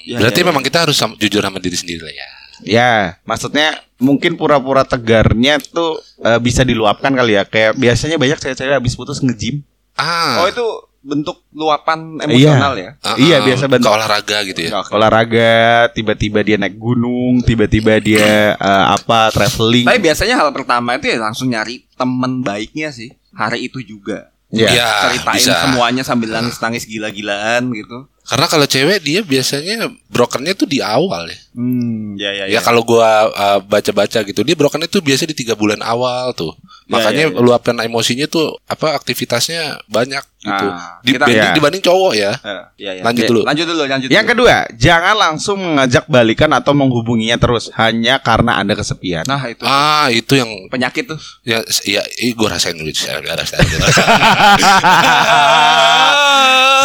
[0.08, 0.50] Ya, berarti ya, ya.
[0.56, 2.28] memang kita harus sam- jujur sama diri sendiri lah ya
[2.66, 2.92] Ya,
[3.28, 7.46] maksudnya mungkin pura-pura tegarnya tuh eh, bisa diluapkan kali ya.
[7.46, 9.62] Kayak biasanya banyak cewek-cewek habis putus nge-gym.
[9.98, 10.66] ah oh itu
[11.08, 14.92] bentuk luapan emosional ya ah, iya, ah, biasa ke bentuk olahraga gitu ya Oke.
[14.92, 15.56] olahraga,
[15.96, 19.88] tiba-tiba dia naik gunung, tiba-tiba dia eh, apa traveling.
[19.88, 24.30] Tapi biasanya hal pertama itu ya langsung nyari teman baiknya sih hari itu juga.
[24.48, 24.72] Ya.
[24.72, 25.60] Ya, Ceritain bisa.
[25.60, 28.08] semuanya sambil nangis-nangis gila-gilaan gitu.
[28.28, 31.40] Karena kalau cewek dia biasanya brokernya tuh di awal ya.
[31.56, 35.56] Hmm, ya ya Ya kalau gua uh, baca-baca gitu, dia brokernya tuh biasa di tiga
[35.56, 36.56] bulan awal tuh.
[36.88, 37.44] Ya, Makanya ya, ya.
[37.44, 40.68] luapkan emosinya tuh apa aktivitasnya banyak gitu.
[40.72, 41.52] Ah, Di, kita- dibanding, Ya.
[41.52, 42.32] dibanding cowok ya.
[42.40, 43.02] Eh, ya, ya.
[43.04, 43.42] Lanjut Oke, dulu.
[43.44, 44.08] Lanjut dulu, lanjut.
[44.08, 44.32] Yang dulu.
[44.32, 49.28] kedua, jangan langsung mengajak balikan atau menghubunginya terus hanya karena Anda kesepian.
[49.28, 51.20] Nah, itu Ah, itu yang penyakit tuh.
[51.44, 52.88] ya ya gue rasain dulu.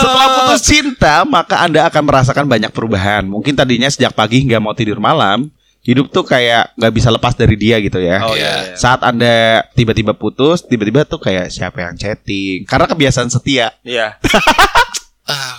[0.03, 3.23] Setelah putus cinta, maka Anda akan merasakan banyak perubahan.
[3.23, 5.47] Mungkin tadinya sejak pagi hingga mau tidur malam,
[5.83, 8.23] hidup tuh kayak nggak bisa lepas dari dia gitu ya.
[8.23, 8.73] Oh Iya.
[8.73, 8.79] iya.
[8.79, 12.63] Saat Anda tiba-tiba putus, tiba-tiba tuh kayak siapa yang chatting?
[12.65, 13.75] Karena kebiasaan setia.
[13.83, 14.15] Iya.
[15.31, 15.55] ah,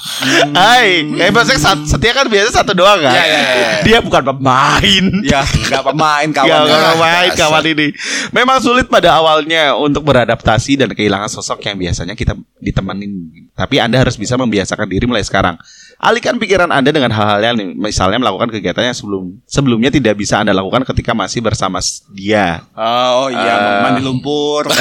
[0.53, 3.12] Hai, kayak maksudnya sat- setia kan biasa satu doang kan?
[3.12, 3.69] Iya, iya, iya.
[3.81, 5.03] Dia bukan pemain.
[5.21, 6.47] Ya, enggak pemain kawan.
[6.63, 7.39] gak main dasar.
[7.41, 7.88] kawan ini
[8.29, 13.12] Memang sulit pada awalnya Untuk beradaptasi dan kehilangan sosok Yang biasanya kita ditemenin
[13.51, 15.55] Tapi Anda harus bisa membiasakan diri mulai sekarang
[15.97, 20.51] Alihkan pikiran Anda dengan hal-hal yang Misalnya melakukan kegiatan yang sebelum Sebelumnya tidak bisa Anda
[20.51, 23.81] lakukan ketika masih bersama dia Oh iya, Ah.
[23.83, 24.67] mandi lumpur.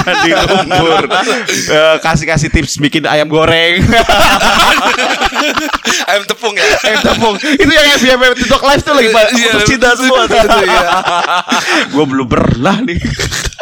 [0.00, 1.02] Mandi lumpur
[1.70, 1.96] Eh,
[2.40, 3.84] Kasih-kasih tips bikin ayam goreng
[6.08, 6.64] ayam tepung ya.
[6.88, 10.40] Ayam tepung Itu yang FBM TikTok live tuh lagi pada Iya, putus cinta semua tuh.
[11.92, 12.96] Gue belum pernah nih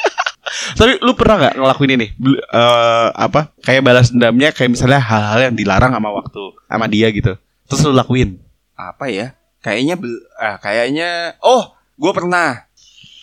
[0.78, 2.06] Tapi lu pernah nggak ngelakuin ini?
[2.38, 3.50] Eh, apa?
[3.66, 7.34] Kayak balas dendamnya kayak misalnya hal-hal yang dilarang sama waktu sama dia gitu.
[7.66, 8.38] Terus lu lakuin.
[8.78, 9.34] Apa ya?
[9.58, 9.98] Kayaknya
[10.38, 12.62] ah, kayaknya oh, gue pernah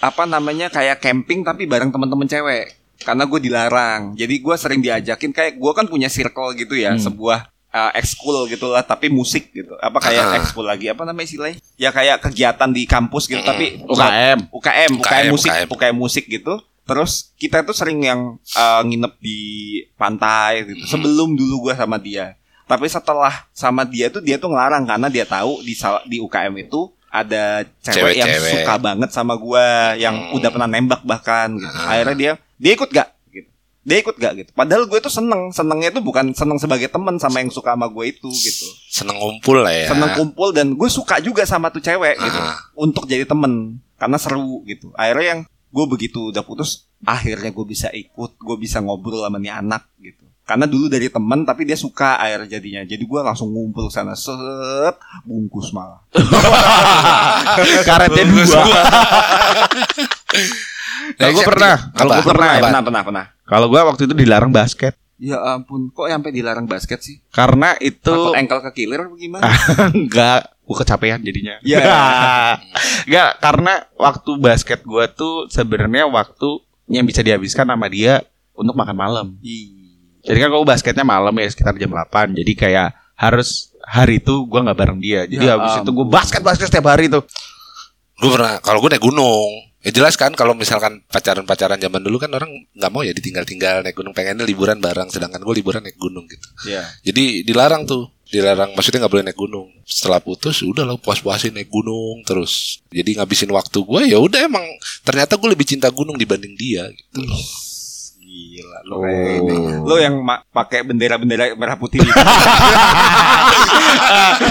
[0.04, 2.76] apa namanya kayak camping tapi bareng teman-teman cewek.
[2.98, 4.02] Karena gue dilarang.
[4.14, 7.02] Jadi gue sering diajakin kayak gue kan punya circle gitu ya, Hmm.
[7.02, 9.76] sebuah uh, ekskul gitulah tapi musik gitu.
[9.78, 10.38] Apa kayak Ah.
[10.40, 10.88] ekskul lagi?
[10.88, 11.60] Apa namanya istilahnya?
[11.76, 14.48] Ya kayak kegiatan di kampus gitu tapi UKM.
[14.48, 15.68] UKM, UKM, UKM, musik, UKM.
[15.70, 16.56] UKM musik gitu.
[16.86, 18.22] Terus kita tuh sering yang
[18.54, 19.40] uh, nginep di
[19.94, 20.86] pantai gitu.
[20.88, 22.38] Sebelum dulu gua sama dia.
[22.64, 25.74] Tapi setelah sama dia tuh dia tuh ngelarang karena dia tahu di
[26.06, 28.52] di UKM itu ada cewek yang Cewek-cewek.
[28.62, 30.36] suka banget sama gua yang Hmm.
[30.36, 31.78] udah pernah nembak bahkan gitu.
[31.82, 33.50] Akhirnya dia dia ikut gak gitu.
[33.84, 34.50] Dia ikut gak gitu.
[34.52, 38.04] Padahal gue tuh seneng, senengnya tuh bukan seneng sebagai teman sama yang suka sama gue
[38.10, 38.66] itu gitu.
[38.88, 39.88] Seneng ngumpul lah ya.
[39.92, 42.56] Seneng kumpul dan gue suka juga sama tuh cewek gitu Ah.
[42.74, 44.90] untuk jadi temen karena seru gitu.
[44.96, 49.52] Akhirnya yang gue begitu udah putus akhirnya gue bisa ikut gue bisa ngobrol sama nih
[49.52, 53.92] anak gitu karena dulu dari teman tapi dia suka air jadinya jadi gue langsung ngumpul
[53.92, 54.96] sana set
[55.28, 56.00] bungkus malah
[57.84, 58.48] Karetnya dua.
[61.16, 64.52] Kalau gue pernah, kalau gue pernah, pernah pernah pernah pernah kalau gue waktu itu dilarang
[64.52, 69.16] basket ya ampun kok sampai dilarang basket sih karena itu takut ankle ke killer apa
[69.16, 69.48] gimana
[69.96, 71.56] enggak, gue kecapean jadinya.
[71.62, 71.82] Iya.
[73.08, 78.26] Enggak, karena waktu basket gue tuh sebenarnya waktu yang bisa dihabiskan sama dia
[78.58, 79.28] untuk makan malam.
[79.46, 79.86] Ih.
[80.26, 84.60] Jadi kan gue basketnya malam ya sekitar jam 8 Jadi kayak harus hari itu gue
[84.60, 85.30] nggak bareng dia.
[85.30, 87.22] Jadi Ya habis itu gue basket basket setiap hari tuh.
[88.18, 89.65] Gue pernah kalau gue naik gunung.
[89.86, 93.94] Ya jelas kan kalau misalkan pacaran-pacaran zaman dulu kan orang nggak mau ya ditinggal-tinggal naik
[93.94, 96.48] gunung pengennya liburan bareng sedangkan gue liburan naik gunung gitu.
[96.66, 96.82] Iya.
[97.06, 99.70] Jadi dilarang tuh, dilarang maksudnya nggak boleh naik gunung.
[99.86, 102.82] Setelah putus udah lah puas-puasin naik gunung terus.
[102.90, 104.66] Jadi ngabisin waktu gue ya udah emang
[105.06, 107.65] ternyata gue lebih cinta gunung dibanding dia gitu loh.
[108.36, 109.56] Gila lo kayak ini.
[109.82, 112.12] Lo yang ma- pakai bendera-bendera merah putih itu.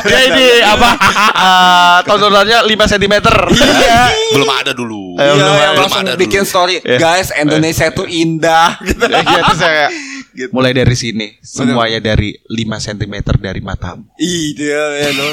[0.05, 0.91] ya ini apa?
[1.35, 3.15] Uh, tontonannya 5 cm.
[3.53, 4.03] Iya.
[4.33, 5.17] Belum ada dulu.
[5.17, 6.49] Eh, Iya, belum langsung Belum ada bikin dulu.
[6.49, 6.77] story.
[6.81, 6.99] Iya.
[6.99, 9.05] Guys, Indonesia tuh indah gitu.
[9.05, 9.87] Iya terus saya
[10.35, 10.51] Gitu.
[10.51, 12.51] mulai dari sini semuanya dari 5
[12.83, 14.03] cm dari matamu.
[14.19, 15.31] Dia ya lo.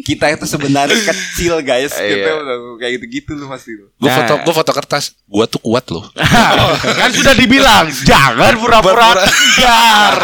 [0.00, 1.94] Kita itu sebenarnya kecil, guys.
[1.94, 2.14] Iya.
[2.14, 2.30] Gitu
[2.76, 3.90] kayak gitu-gitu lo pasti lo.
[3.94, 4.16] Gue Nah.
[4.18, 6.04] foto gue foto kertas, gue tuh kuat loh.
[7.00, 9.18] kan sudah dibilang jangan pura-pura.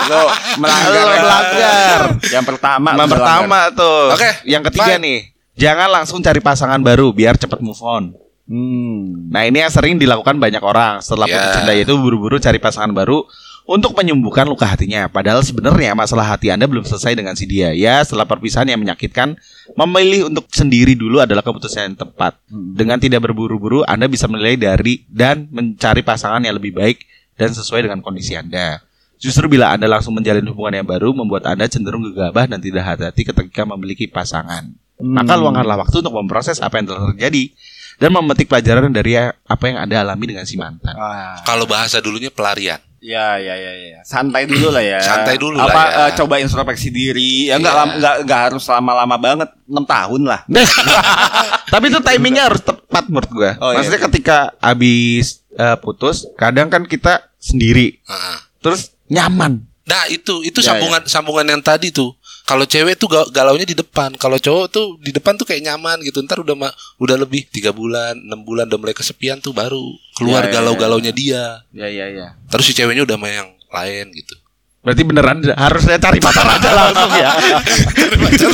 [0.07, 0.23] Lo
[0.57, 1.03] melanggar.
[1.03, 2.01] Lo melanggar.
[2.23, 2.89] Yang pertama.
[2.95, 4.03] Yang pertama tuh.
[4.13, 5.03] Oke, Yang ketiga fine.
[5.03, 5.19] nih,
[5.55, 8.15] jangan langsung cari pasangan baru biar cepat move on.
[8.45, 9.31] Hmm.
[9.31, 11.39] Nah ini yang sering dilakukan banyak orang setelah Ya.
[11.39, 13.23] putus cinta yaitu buru-buru cari pasangan baru
[13.71, 15.07] untuk menyembuhkan luka hatinya.
[15.07, 17.71] Padahal sebenarnya masalah hati Anda belum selesai dengan si dia.
[17.71, 19.39] Ya setelah perpisahan yang menyakitkan,
[19.79, 22.35] memilih untuk sendiri dulu adalah keputusan yang tepat.
[22.51, 27.07] Dengan tidak berburu-buru, Anda bisa menilai dari dan mencari pasangan yang lebih baik
[27.39, 28.83] dan sesuai dengan kondisi Anda.
[29.23, 33.23] Justru bila Anda langsung menjalin hubungan yang baru, membuat Anda cenderung gegabah dan tidak hati-hati
[33.23, 34.75] ketika memiliki pasangan.
[34.99, 37.55] Maka luangkanlah waktu untuk memproses apa yang telah terjadi
[38.03, 40.97] dan memetik pelajaran dari apa yang Anda alami dengan si mantan.
[40.99, 41.39] Wah.
[41.47, 42.90] Kalau bahasa dulunya pelarian.
[43.01, 44.01] Ya, ya, ya, ya.
[44.05, 45.01] Santai dulu lah ya.
[45.09, 46.01] Santai dulu Apa, lah ya.
[46.05, 47.49] eh, coba introspeksi diri.
[47.49, 47.81] Ya nggak Iya.
[47.81, 49.49] lam- nggak nggak harus lama-lama banget.
[49.65, 50.41] 6 tahun lah.
[51.73, 53.51] Tapi itu timingnya harus tepat menurut gue.
[53.59, 53.81] Oh, iya.
[53.81, 58.37] Maksudnya ketika habis eh, putus, kadang kan kita sendiri, Heeh.
[58.61, 59.65] terus nyaman.
[59.83, 62.15] Nah itu itu Ya, sambungan sambungan yang tadi tuh.
[62.51, 66.03] Kalau cewek tuh ga- galaunya di depan, kalau cowok tuh di depan tuh kayak nyaman
[66.03, 66.19] gitu.
[66.19, 66.59] Ntar udah
[66.99, 69.79] udah lebih tiga bulan, enam bulan udah mulai kesepian tuh baru
[70.13, 71.63] keluar Ya, ya, galau-galaunya dia.
[71.71, 72.35] Ya, ya, ya.
[72.49, 74.35] Terus si ceweknya udah sama yang lain gitu.
[74.81, 77.31] Berarti beneran harusnya cari pacar aja langsung ya.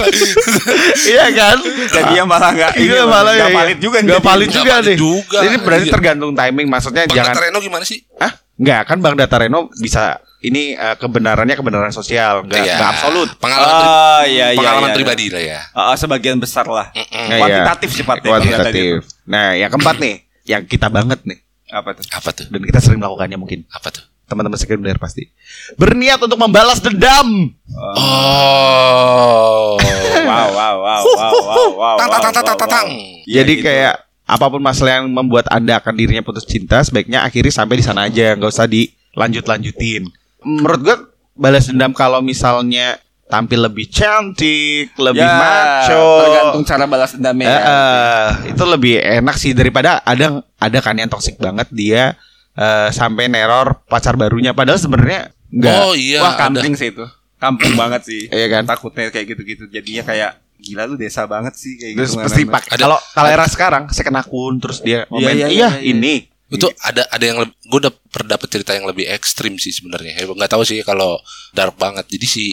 [1.07, 1.57] iya kan?
[1.87, 3.57] Jadinya malah nggak ini, Iya malah nggak ya.
[3.57, 4.27] valid juga Nggak jadi.
[4.29, 4.97] valid juga nih.
[4.99, 5.39] juga.
[5.41, 5.95] Jadi berarti Iya.
[5.95, 6.67] tergantung timing.
[6.67, 7.99] Maksudnya Bang jangan Data Reno gimana sih?
[8.19, 12.79] Ah, enggak kan Bang Data Reno bisa ini eh, kebenarannya kebenaran sosial, enggak Iya.
[12.79, 13.29] absolut.
[13.37, 15.61] Pengalaman, pri- Oh, iya, iya, pengalaman iya, pribadi lah ya.
[15.73, 16.95] Ah, sebagian besar lah.
[16.95, 17.25] Mm-mm.
[17.27, 17.97] Nah, Kuantitatif iya.
[17.99, 18.29] sifatnya.
[18.31, 18.93] Kuantitatif.
[19.25, 22.07] Nah, yang keempat nih, yang kita banget nih Apa tuh?
[22.09, 22.47] Apa tuh?
[22.47, 23.67] dan kita sering melakukannya mungkin.
[23.69, 24.07] Apa tuh?
[24.25, 25.27] Teman-teman sekunder pasti.
[25.75, 27.51] Berniat untuk membalas dendam.
[28.47, 29.75] Oh.
[30.27, 31.97] Wow, wow, wow, wow, wow, wow.
[31.97, 32.89] Tang tang tang tang tang tang.
[33.23, 33.65] Iya, Jadi gitu.
[33.65, 33.95] kayak
[34.27, 38.11] apa pun masalah yang membuat Anda akan dirinya putus cinta, sebaiknya akhiri sampai di sana
[38.11, 40.11] aja, nggak usah dilanjut-lanjutin.
[40.47, 40.97] Menurut gua
[41.35, 47.47] balas dendam kalau misalnya tampil lebih cantik, lebih Ya, macho, Tergantung cara balas dendamnya.
[47.51, 47.59] Ya.
[47.59, 52.15] eh, itu lebih enak sih daripada ada ada kan yang toksik banget dia
[52.55, 55.75] eh, sampai neror pacar barunya padahal sebenarnya enggak.
[55.83, 56.23] Oh iya.
[56.23, 56.47] Wah, ada.
[56.49, 57.05] kampung sih itu.
[57.37, 58.23] Kampung banget sih.
[58.31, 58.63] Iya kan?
[58.65, 59.67] Takutnya kayak gitu-gitu.
[59.69, 62.23] Jadinya kayak gila lu desa banget sih kayak Terus gitu.
[62.25, 62.57] pasti Mana-mana.
[62.65, 65.93] pakai kalau kalau era sekarang second akun terus dia komen iya, iya, iya, iya.
[65.93, 70.23] ini Itu ada ada yang gue udah pernah dapet cerita yang lebih ekstrim sih sebenarnya.
[70.23, 71.19] Ya, nggak tahu sih kalau
[71.51, 72.07] dark banget.
[72.07, 72.45] Jadi si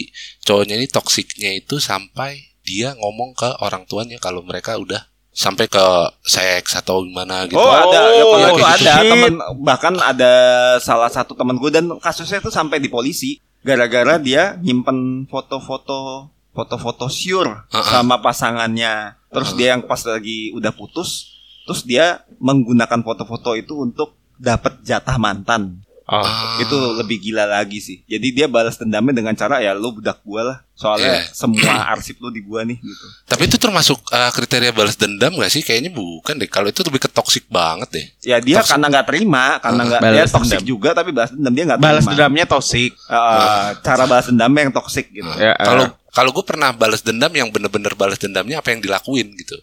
[0.42, 5.04] cowoknya ini toksiknya itu sampai dia ngomong ke orang tuanya kalau mereka udah
[5.34, 5.84] sampai ke
[6.22, 7.58] seks atau gimana gitu.
[7.58, 9.34] Oh, ada, ya, Oh, itu kayak ada temen
[9.66, 10.32] bahkan ada
[10.78, 17.10] salah satu temen gue dan kasusnya itu sampai di polisi gara-gara dia nyimpen foto-foto foto-foto
[17.10, 17.82] sure Uh-uh.
[17.82, 19.18] sama pasangannya.
[19.34, 21.33] Terus dia yang pas lagi udah putus,
[21.64, 22.06] terus dia
[22.38, 25.80] menggunakan foto-foto itu untuk dapat jatah mantan.
[26.02, 26.60] oh Ah.
[26.60, 28.04] Itu lebih gila lagi sih.
[28.04, 30.58] Jadi dia balas dendamnya dengan cara ya lu budak gua lah.
[30.74, 31.32] Soalnya Iya.
[31.32, 33.06] semua arsip lu di gua nih gitu.
[33.24, 35.64] Tapi itu termasuk uh, kriteria balas dendam gak sih?
[35.64, 36.44] Kayaknya bukan deh.
[36.44, 38.06] Kalau itu lebih ke toksik banget deh.
[38.22, 38.76] Ya dia Toxic.
[38.76, 40.68] karena nggak terima, karena nggak Balas dia toksik dendam.
[40.68, 41.88] juga tapi balas dendam dia nggak terima.
[41.88, 45.30] balas dendamnya toksik Eh, cara balas dendamnya yang toksik gitu.
[45.40, 45.64] ya eh.
[45.64, 49.56] Kalau kalau gue pernah balas dendam yang bener-bener balas dendamnya apa yang dilakuin gitu.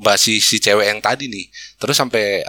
[0.00, 1.46] Mbak si si cewek yang tadi nih.
[1.76, 2.44] Terus sampai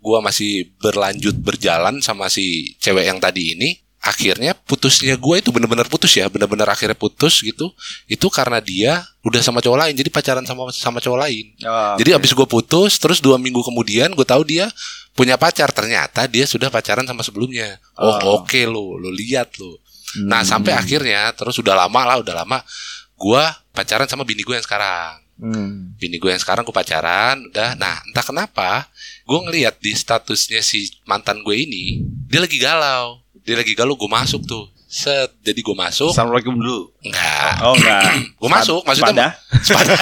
[0.00, 5.84] gua masih berlanjut berjalan sama si cewek yang tadi ini akhirnya putusnya gue itu bener-bener
[5.90, 7.74] putus ya bener-bener akhirnya putus gitu.
[8.06, 11.52] Itu karena dia udah sama cowok lain jadi pacaran sama sama cowok lain.
[11.66, 14.70] Oh, jadi abis gue putus terus dua minggu kemudian gue tahu dia
[15.12, 15.74] punya pacar.
[15.74, 17.76] Ternyata dia sudah pacaran sama sebelumnya.
[17.98, 18.40] Oh, Oh.
[18.40, 19.82] oke lo lo lihat lo
[20.24, 22.64] nah sampai akhirnya terus udah lama lah udah lama
[23.12, 23.42] gue
[23.76, 25.94] pacaran sama bini gue yang sekarang Hmm.
[25.94, 27.78] bini gue yang sekarang gue pacaran udah.
[27.78, 28.90] Nah entah kenapa
[29.22, 33.22] gue ngelihat di statusnya si mantan gue ini dia lagi galau.
[33.46, 36.88] Dia lagi galau gue masuk tuh set jadi gue masuk Assalamualaikum dulu.
[37.04, 38.08] enggak Oh enggak.
[38.40, 39.92] gue masuk maksudnya Sepada?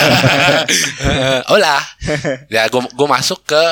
[1.54, 1.82] Olah.
[2.46, 3.64] Ya gue gue masuk ke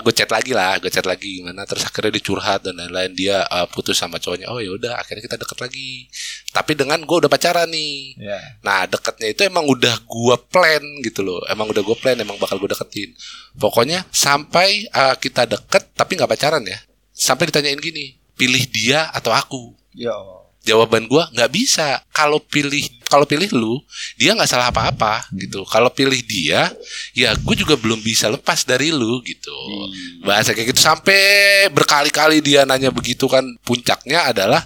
[0.00, 3.44] gue chat lagi lah, gue chat lagi gimana terus akhirnya dia curhat dan lain-lain dia
[3.44, 4.48] eh, putus sama cowoknya.
[4.48, 6.08] Oh ya udah akhirnya kita deket lagi.
[6.56, 8.16] Tapi dengan gue udah pacaran nih.
[8.16, 8.40] Ya.
[8.64, 11.44] Nah deketnya itu emang udah gue plan gitu loh.
[11.52, 13.12] Emang udah gue plan emang bakal gue deketin.
[13.60, 16.80] Pokoknya sampai eh, kita deket tapi nggak pacaran ya.
[17.12, 19.76] Sampai ditanyain gini, pilih dia atau aku?
[19.92, 20.41] Yo.
[20.62, 22.02] Jawaban gua nggak bisa.
[22.14, 23.76] Kalau pilih kalau pilih lu
[24.16, 25.66] dia nggak salah apa-apa gitu.
[25.68, 26.72] Kalau pilih dia
[27.12, 29.54] ya gue juga belum bisa lepas dari lu gitu.
[30.24, 30.80] Bahasa kayak gitu.
[30.80, 31.20] Sampai
[31.74, 34.64] berkali-kali dia nanya begitu kan puncaknya adalah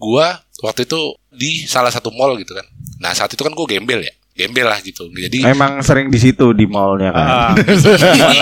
[0.00, 2.66] gua waktu itu di salah satu mall gitu kan.
[2.98, 6.54] Nah saat itu kan gue gembel ya gembel lah gitu jadi Emang sering di situ
[6.54, 7.26] di mallnya kan.
[7.26, 7.50] Ah.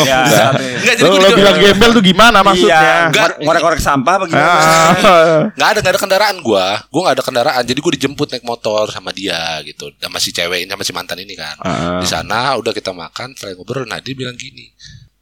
[0.00, 0.18] ya.
[0.62, 2.80] Enggak, jadi Lo, bilang gembel tuh gimana Iya, maksudnya?
[3.10, 4.46] ngorek- ngorek-ngorek sampah bagaimana?
[4.48, 5.42] Ah.
[5.50, 8.86] nggak ada nggak ada kendaraan gua gua nggak ada kendaraan jadi gua dijemput naik motor
[8.88, 11.98] sama dia gitu sama si cewek ini sama si mantan ini kan Ah.
[11.98, 14.70] di sana udah kita makan setelah ngobrol nah dia bilang gini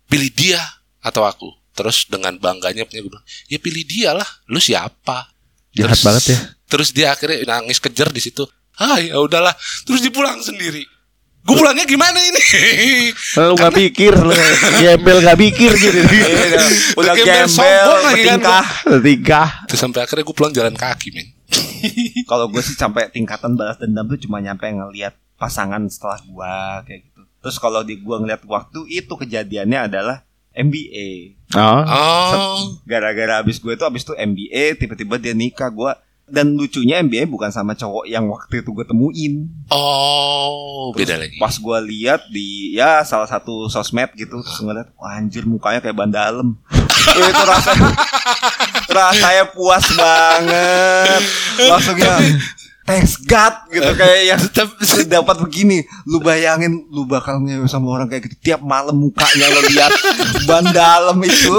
[0.07, 0.61] pilih dia
[1.01, 5.33] atau aku terus dengan bangganya punya gue bilang ya pilih dia lah lu siapa
[5.73, 6.39] Jahat banget ya.
[6.67, 8.49] terus dia akhirnya nangis kejer di situ
[8.81, 9.55] ah ya udahlah.
[9.85, 10.85] Terus dipulang sendiri.
[11.47, 12.43] Gue pulangnya gimana ini?
[13.39, 14.35] Lu gak pikir lu
[14.83, 15.99] Gembel gak pikir gitu.
[16.11, 16.59] Iya,
[16.99, 18.41] Udah Gembel sombong lagi kan.
[18.99, 21.31] Tingkah terus sampai akhirnya gue pulang jalan kaki men.
[22.31, 27.07] Kalau gue sih sampai tingkatan balas dendam tuh cuma nyampe ngelihat pasangan setelah gua kayak
[27.07, 27.23] gitu.
[27.45, 30.25] Terus kalau di gua ngeliat waktu itu kejadiannya adalah
[30.57, 31.37] MBA.
[31.53, 31.83] Oh.
[31.85, 32.57] Oh.
[32.89, 35.69] Gara-gara abis gue itu abis itu MBA tiba-tiba dia nikah.
[35.69, 39.47] Gua dan lucunya MBA bukan sama cowok yang waktu itu gue temuin.
[39.71, 45.15] oh beda lagi Pas gua lihat di ya salah satu sosmed gitu terus ngeliat wah
[45.15, 46.59] anjir mukanya kayak ban dalem.
[47.15, 47.91] Wih, itu rasanya
[48.91, 51.23] rasanya puas banget.
[51.63, 52.15] Langsungnya
[52.87, 54.43] thanks God gitu kayak yang
[55.11, 55.87] dapat begini.
[56.07, 59.93] Lu bayangin lu bakal ngewe sama orang kayak gitu tiap malam mukanya lo lihat
[60.47, 61.57] ban dalem itu.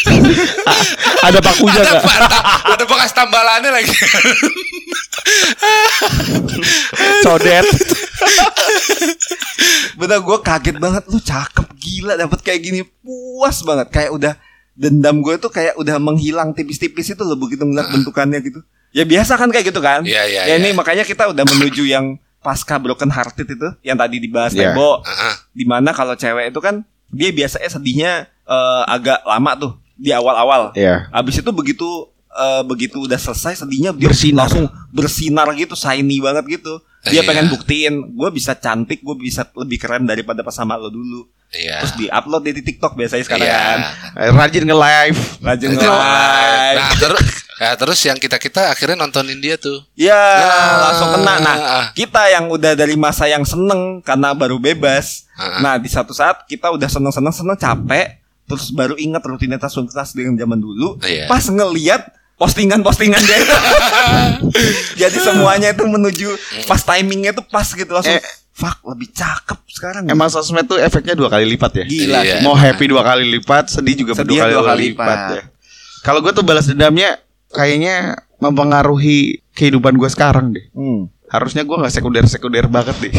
[1.26, 2.04] Ada pakunya ada gak?
[2.08, 2.28] ada,
[2.72, 3.92] ada bekas tambalannya lagi
[7.24, 7.66] Codet
[9.96, 14.32] Bener gue kaget banget lu cakep gila dapat kayak gini puas banget kayak udah
[14.72, 18.64] dendam gue tuh kayak udah menghilang tipis-tipis itu loh begitu ngeliat bentukannya gitu.
[18.96, 20.00] Ya biasa kan kayak gitu kan?
[20.02, 20.76] Iya, iya, Ya ini iya.
[20.76, 24.72] makanya kita udah menuju yang pasca broken hearted itu yang tadi dibahas Iya.
[24.72, 25.04] Tebo.
[25.04, 25.34] Heeh.
[25.52, 26.80] Di mana kalau cewek itu kan
[27.12, 28.12] dia biasanya sedihnya
[28.48, 30.72] eh, agak lama tuh di awal-awal.
[30.72, 31.86] Iya Abis itu begitu
[32.30, 34.46] eh, begitu udah selesai sedihnya dia Bersinar.
[34.46, 36.78] langsung bersinar gitu, shiny banget gitu.
[37.02, 37.26] Dia Iya.
[37.26, 41.26] pengen buktiin gue bisa cantik, gue bisa lebih keren daripada pas sama lo dulu.
[41.50, 41.82] Iya.
[41.82, 43.58] Terus di-upload di TikTok biasanya sekarang Iya.
[43.58, 43.80] kan.
[44.30, 45.82] Rajin nge-live Rajin Itu.
[45.82, 46.78] live.
[46.78, 47.24] Nah terus
[47.56, 49.80] ya, terus yang kita kita akhirnya nontonin dia tuh.
[49.92, 50.76] Ya, Nah.
[50.86, 51.34] langsung kena.
[51.36, 51.84] Nah, Ah.
[51.92, 55.26] kita yang udah dari masa yang seneng karena baru bebas.
[55.34, 55.58] Ah.
[55.58, 58.19] Nah, di satu saat kita udah seneng-seneng seneng capek,
[58.50, 60.98] terus baru ingat rutinitas rutinitas dengan zaman dulu.
[61.00, 61.24] Iya.
[61.24, 62.02] Pas ngeliat
[62.34, 63.38] postingan-postingan dia.
[65.00, 66.28] Jadi semuanya itu menuju
[66.64, 68.12] pas timingnya tuh pas gitu langsung.
[68.12, 68.24] Eh.
[68.50, 70.02] Fuck, lebih cakep sekarang.
[70.04, 72.20] Emang sosmed tuh efeknya dua kali lipat ya Gila.
[72.20, 72.36] Iya.
[72.42, 75.30] Mau happy dua kali lipat Sedih juga Sedih dua kali, dua kali lipat, lipat.
[75.32, 75.42] ya
[76.02, 77.16] Kalau gue tuh balas dendamnya
[77.48, 81.08] Kayaknya mempengaruhi kehidupan gue sekarang deh Hmm.
[81.26, 83.12] Harusnya gue gak sekunder-sekunder banget deh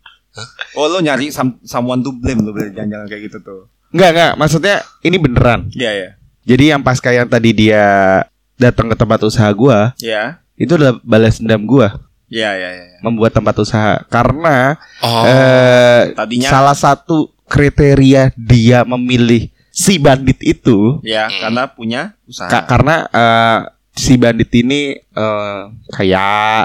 [0.80, 3.60] Oh, lo nyari some- someone to blame lo jangan-jangan kayak gitu tuh.
[3.92, 6.08] Enggak, enggak Maksudnya ini beneran Iya, ya.
[6.44, 7.84] Jadi yang pas kayak yang tadi dia
[8.56, 10.42] datang ke tempat usaha gua, Iya.
[10.54, 12.86] itu adalah balas dendam gua Iya, iya, iya.
[13.00, 15.22] membuat tempat usaha karena Oh.
[15.22, 21.38] eh Tadinya- salah satu kriteria dia memilih si bandit itu Ya, Hmm.
[21.40, 22.48] karena punya usaha.
[22.48, 23.58] ka- karena eh,
[23.92, 25.60] si bandit ini eh,
[25.90, 26.64] kaya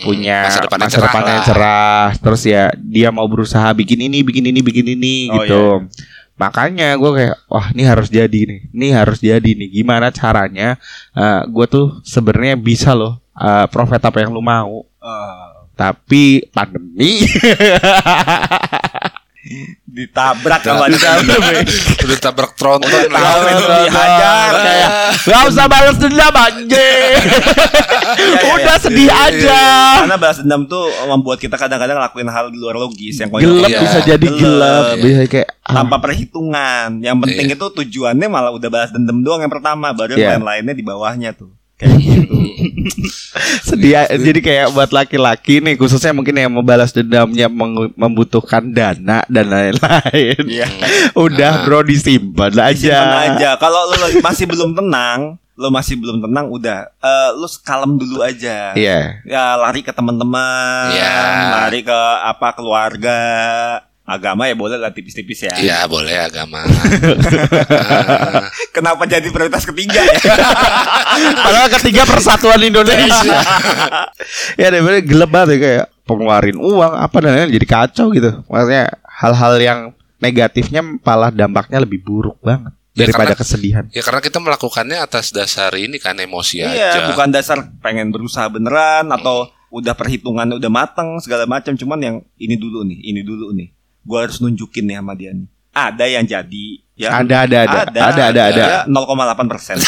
[0.00, 1.44] punya masa depan yang masa cerah depan yang lah.
[1.44, 5.62] cerah terus ya dia mau berusaha bikin ini bikin ini bikin ini Oh, gitu
[6.38, 9.68] makanya gue kayak wah ini harus jadi nih ini harus jadi nih.
[9.82, 10.78] Gimana caranya
[11.50, 14.86] gue tuh sebenarnya bisa loh eh, profit apa yang lu mau.
[14.98, 17.22] Eh, tapi pandemi
[19.88, 21.18] Ditabrak sama dia.
[22.04, 24.90] Udah tabrak tronton dihajar kayak
[25.24, 27.20] Gak usah balas dendam anjing.
[28.54, 28.82] Udah iya.
[28.82, 29.60] sedih aja.
[30.04, 33.68] Karena balas dendam tuh membuat kita kadang-kadang lakuin hal di luar logis yang konyol- Gelap
[33.68, 33.80] Iya.
[33.80, 34.84] bisa jadi Gelap.
[34.94, 35.02] Iya.
[35.02, 36.88] Bisa kayak ah, tanpa perhitungan.
[37.00, 37.56] Yang penting Iya.
[37.56, 40.36] itu tujuannya malah udah balas dendam doang yang pertama, baru Iya.
[40.36, 41.52] yang lain-lainnya di bawahnya tuh.
[41.78, 42.36] Kayak gitu.
[43.64, 44.06] Sedih.
[44.08, 47.46] Jadi kayak buat laki-laki nih khususnya mungkin yang mau balas dendamnya
[47.94, 50.42] membutuhkan dana dan lain-lain.
[50.44, 50.68] Iya.
[51.24, 52.96] Udah bro disimpan aja.
[53.04, 53.50] Simpen aja.
[53.60, 58.72] Kalau lu masih belum tenang, lu masih belum tenang udah eh, lu kalem dulu aja.
[58.78, 59.26] Iya.
[59.26, 61.14] Ya lari ke teman-teman, Iya.
[61.66, 63.18] lari ke apa keluarga.
[64.08, 65.52] Agama ya boleh lah tipis-tipis ya.
[65.54, 66.64] Iya boleh agama.
[66.64, 70.16] Ah, Kenapa jadi prioritas ketiga ya?
[71.44, 73.36] Padahal ketiga persatuan Indonesia.
[74.60, 78.30] ya daripada gelap banget ya, kayak pengeluarin uang apa dan lain-lain jadi kacau gitu.
[78.48, 79.80] Maksudnya hal-hal yang
[80.18, 83.84] negatifnya malah dampaknya lebih buruk banget Ya, daripada karena- kesedihan.
[83.94, 86.98] ya karena kita melakukannya atas dasar ini kan emosi aja.
[86.98, 92.16] Iya, bukan dasar pengen berusaha beneran atau udah perhitungan udah mateng segala macam cuman yang
[92.34, 93.70] ini dulu nih, ini dulu nih.
[94.08, 95.44] Gua harus nunjukin nih sama dia nih.
[95.76, 97.20] Ada yang jadi ya.
[97.20, 98.64] Ada ada ada ada ada ada.
[98.64, 99.76] Ya, 0,8 persen.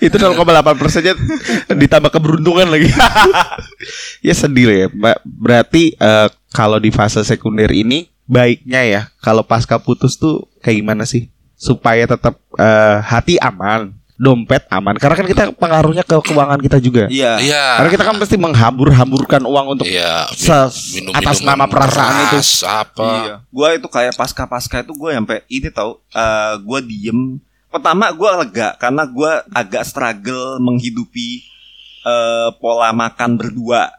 [0.00, 1.14] itu 0,8 persennya
[1.68, 2.88] ditambah keberuntungan lagi.
[4.26, 4.88] ya sedih ya.
[5.22, 11.04] Berarti eh, kalau di fase sekunder ini baiknya ya kalau pasca putus tuh kayak gimana
[11.04, 14.94] sih supaya tetap eh, hati aman, dompet aman.
[14.94, 17.10] Karena kan kita pengaruhnya ke keuangan kita juga.
[17.10, 17.42] Iya.
[17.42, 17.64] Iya.
[17.82, 20.30] Karena kita kan pasti menghambur-hamburkan uang untuk Iya.
[20.94, 22.38] minum atas minuman nama perasaan itu.
[22.62, 23.02] apa?
[23.10, 23.34] Iya.
[23.50, 27.42] Gua itu kayak pasca-pasca itu gue sampai ini tahu eh gua diem.
[27.66, 31.42] Pertama gua lega karena gua agak struggle menghidupi
[32.06, 33.90] eh pola makan berdua.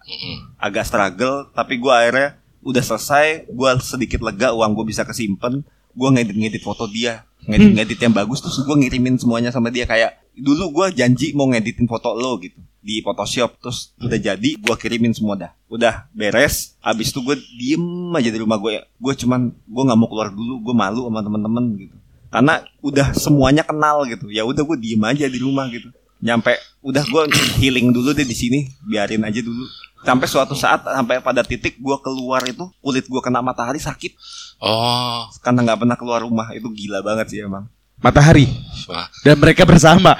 [0.55, 5.59] Agak struggle tapi gua akhirnya udah selesai, gua sedikit lega uang gue bisa kesimpan.
[5.93, 10.81] Gua ngedit-ngedit foto dia, ngedit-ngedit yang bagus terus gua ngirimin semuanya sama dia kayak dulu
[10.81, 15.39] gua janji mau ngeditin foto lo gitu di Photoshop terus udah jadi gua kirimin semua
[15.39, 15.51] dah.
[15.71, 20.07] Udah beres habis itu gue diem aja di rumah gue gue cuman gue nggak mau
[20.11, 21.95] keluar dulu gue malu sama temen-temen gitu.
[22.27, 25.89] Karena udah semuanya kenal gitu ya udah gue diem aja di rumah gitu
[26.23, 27.23] nyampe udah gue
[27.57, 29.67] healing dulu deh di sini biarin aja dulu
[29.99, 34.15] sampai suatu saat sampai pada titik gue keluar itu kulit gue kena matahari sakit
[34.57, 37.67] Oh, karena nggak pernah keluar rumah itu gila banget sih emang
[37.99, 38.47] Matahari
[38.87, 39.07] wah.
[39.21, 40.15] dan mereka bersama.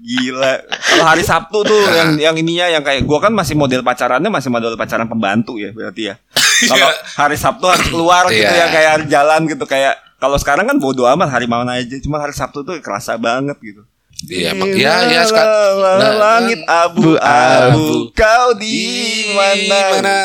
[0.00, 0.52] Gila.
[0.66, 4.48] Kalau hari Sabtu tuh yang yang ininya yang kayak gua kan masih model pacarannya masih
[4.48, 6.14] model pacaran pembantu ya berarti ya.
[6.70, 8.56] Kalau hari Sabtu harus keluar gitu Iya.
[8.56, 12.36] ya kayak jalan gitu kayak kalau sekarang kan bodo amat hari mana aja cuma hari
[12.36, 13.82] Sabtu tuh kerasa banget gitu.
[14.28, 18.12] Iya, emang- ya, ya, la- nah, langit abu-abu abu.
[18.12, 18.84] kau di
[19.32, 20.20] mana?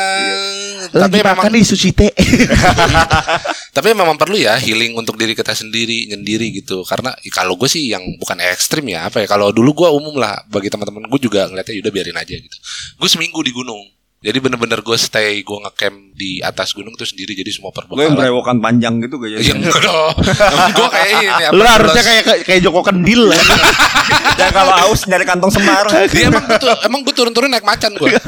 [0.92, 2.12] Tapi memang makan di sushi teh.
[3.76, 6.84] tapi memang perlu ya healing untuk diri kita sendiri, nyendiri gitu.
[6.84, 9.28] Karena kalau gue sih yang bukan ekstrim ya apa ya.
[9.32, 12.58] Kalau dulu gue umum lah bagi teman-teman gue juga ngeliatnya udah biarin aja gitu.
[13.00, 13.80] Gue seminggu di gunung.
[14.20, 17.36] Jadi bener-bener gue stay, gue ngecamp di atas gunung tuh sendiri.
[17.36, 18.18] Jadi semua Gue yang perbekalan.
[18.18, 19.44] berewokan panjang gitu gak jadi.
[19.54, 20.14] enggak dong.
[20.80, 21.28] gue kayak ini.
[21.30, 23.44] apa, Lu harusnya kayak kayak Joko Kendil lah.
[24.34, 25.86] Dan kalau aus nyari kantong semar.
[26.10, 28.10] Dia emang betul, emang gue turun-turun naik macan gue.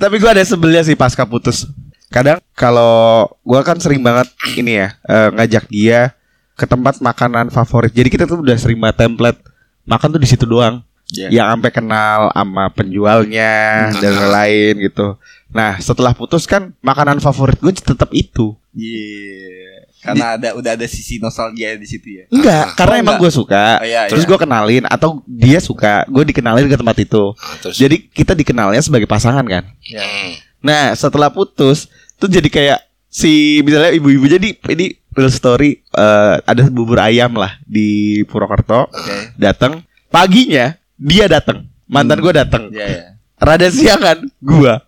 [0.00, 1.66] Tapi gua ada sebelnya sih pasca putus.
[2.10, 6.14] Kadang kalau gua kan sering banget ini ya eh, ngajak dia
[6.56, 7.92] ke tempat makanan favorit.
[7.92, 9.38] Jadi kita tuh udah sering banget template
[9.84, 10.82] makan tuh di situ doang.
[11.10, 11.28] Iya.
[11.30, 13.52] Yang sampai kenal sama penjualnya
[13.98, 15.18] dan lain-lain gitu.
[15.50, 18.54] Nah setelah putus kan makanan favorit gue tetap itu.
[18.74, 19.86] Iya.
[20.00, 22.24] Karena ada udah ada sisi nostalgia di situ ya.
[22.32, 23.84] Enggak, karena Oh, emang gue suka.
[23.84, 24.30] Oh, iya, terus iya.
[24.32, 27.36] gue kenalin atau dia suka, gue dikenalin ke tempat itu.
[27.36, 29.68] Nah, terus, Jadi kita dikenalnya sebagai pasangan kan.
[29.68, 30.32] Hmm.
[30.64, 32.80] Nah setelah putus tuh jadi kayak
[33.12, 39.34] si misalnya ibu-ibu jadi ini real story eh, ada bubur ayam lah di Purwokerto Oke.
[39.34, 43.02] datang paginya dia datang mantan gue datang Iya ya.
[43.40, 44.18] rada siang kan?
[44.38, 44.84] Gua.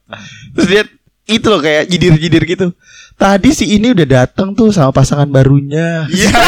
[0.53, 0.83] Terus dia
[1.25, 2.67] itu loh kayak jidir-jidir gitu.
[3.17, 6.05] Tadi si ini udah datang tuh sama pasangan barunya.
[6.13, 6.31] Iya.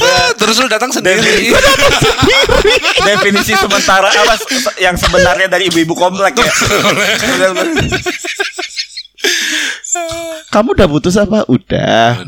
[0.00, 1.20] Eh, terus lu datang sendiri.
[3.08, 4.34] Definisi sementara apa
[4.80, 6.48] yang sebenarnya dari ibu-ibu komplek ya.
[10.48, 11.44] kamu udah putus apa?
[11.46, 12.24] Udah.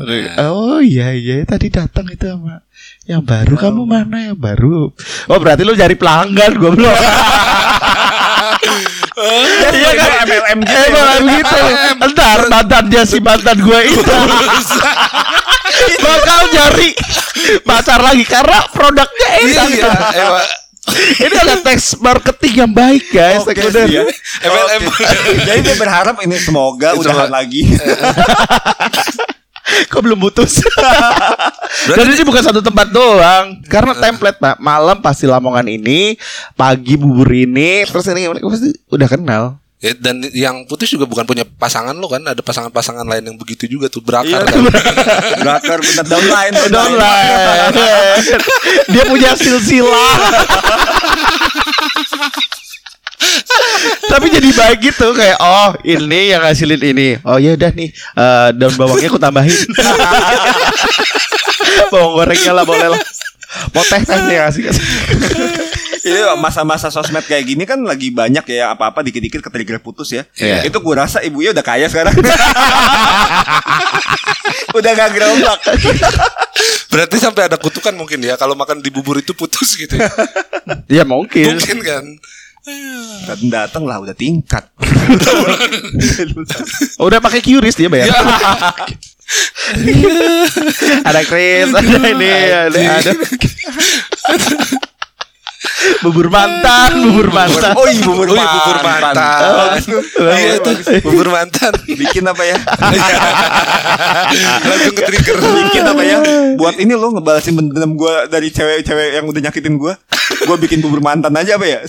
[0.53, 1.41] Oh iya iya.
[1.43, 2.61] Tadi datang itu sama
[3.03, 4.89] yang baru kamu mana yang baru
[5.27, 6.95] oh berarti lu cari pelanggan gua belum
[9.73, 10.73] Iya kan MLM gitu.
[10.73, 10.89] Eh, ya.
[10.89, 11.59] malah gitu.
[12.09, 14.01] Ntar mantannya si mantan gue itu.
[16.03, 16.89] bakal nyari
[17.61, 19.67] pacar lagi karena produknya enak.
[19.69, 20.47] Iya, emang
[21.15, 23.87] Ini ada teks marketing yang baik guys, sekunder.
[23.87, 24.03] sih ya.
[24.43, 24.81] MLM.
[24.83, 25.05] Oke.
[25.45, 27.39] Jadi dia berharap ini semoga Itu udahan mah.
[27.39, 27.61] lagi.
[29.91, 30.61] Kok belum putus?
[31.89, 33.59] Dan ini bukan satu tempat doang.
[33.65, 34.55] Karena template pak.
[34.61, 36.15] Malam pasti Lamongan ini
[36.53, 39.43] Pagi bubur ini Terus ini pasti udah kenal.
[39.83, 42.23] Ya, dan yang putus juga bukan punya pasangan lo kan?
[42.23, 44.63] Ada pasangan-pasangan lain yang begitu juga tuh Iya, berakar kan.
[45.43, 45.77] Berakar.
[45.83, 47.75] Bener downline, Downline.
[48.87, 50.15] Dia punya silsilah
[54.09, 57.17] Tapi jadi baik gitu kayak oh ini yang ngasilin ini.
[57.25, 59.53] Oh ya udah nih eh, daun bawangnya aku tambahin.
[61.91, 63.01] Bawang gorengnya lah boleh lah.
[63.73, 64.83] Mau teh teh nih kasih kasih.
[66.03, 70.27] Ini masa-masa sosmed kayak gini kan lagi banyak ya apa-apa dikit-dikit ke trigger putus ya.
[70.35, 70.67] Iya.
[70.67, 72.11] Itu gue rasa ibunya udah kaya sekarang.
[74.77, 75.59] udah gak gerobak.
[76.91, 79.95] Berarti sampai ada kutukan mungkin ya kalau makan di bubur itu putus gitu.
[79.95, 80.11] ya.
[80.87, 81.59] Ya mungkin.
[81.59, 82.03] mungkin kan.
[83.27, 84.63] Datang datang lah udah tingkat.
[86.95, 88.07] Oh, udah pakai QRIS dia bayar.
[91.09, 92.31] ada Chris, ada ini,
[92.71, 93.11] ada, ada.
[96.03, 97.71] Bubur mantan, bubur mantan.
[97.75, 99.79] Oh iya bubur Oh, iya, bubur mantan.
[100.17, 101.71] Iya tuh bubur mantan.
[101.85, 102.57] Bikin apa ya?
[104.63, 105.35] Langsung ke trigger.
[105.39, 106.17] Bikin apa ya?
[106.59, 109.93] Buat ini lo ngebalasin dendam gue dari cewek-cewek yang udah nyakitin gue.
[110.47, 111.79] Gue bikin bubur mantan aja apa ya?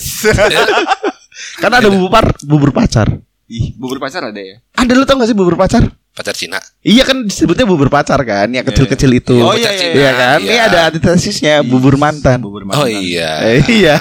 [1.58, 3.10] Kan ada bubur par, bubur pacar.
[3.54, 4.58] Ih, bubur pacar ada ya?
[4.74, 5.86] Ada lu tau gak sih bubur pacar?
[6.10, 6.58] Pacar Cina.
[6.82, 9.38] Iya kan disebutnya bubur pacar kan, yang kecil-kecil itu.
[9.38, 10.38] Oh, iya, iya, Iya kan?
[10.42, 10.62] Ini Iya.
[10.66, 12.42] ada antitesisnya bubur mantan.
[12.42, 12.82] Bubur mantan.
[12.82, 13.46] Oh iya.
[13.46, 13.94] Eh, iya,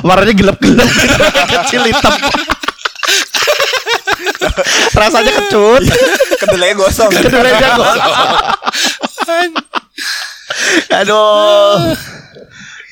[0.00, 0.84] warnanya gelap-gelap
[1.64, 2.12] kecil hitam.
[4.92, 5.82] Rasanya kecut.
[6.36, 7.08] Kedelainya gosong.
[7.08, 9.50] Kedelainya gosong.
[11.00, 11.96] Aduh.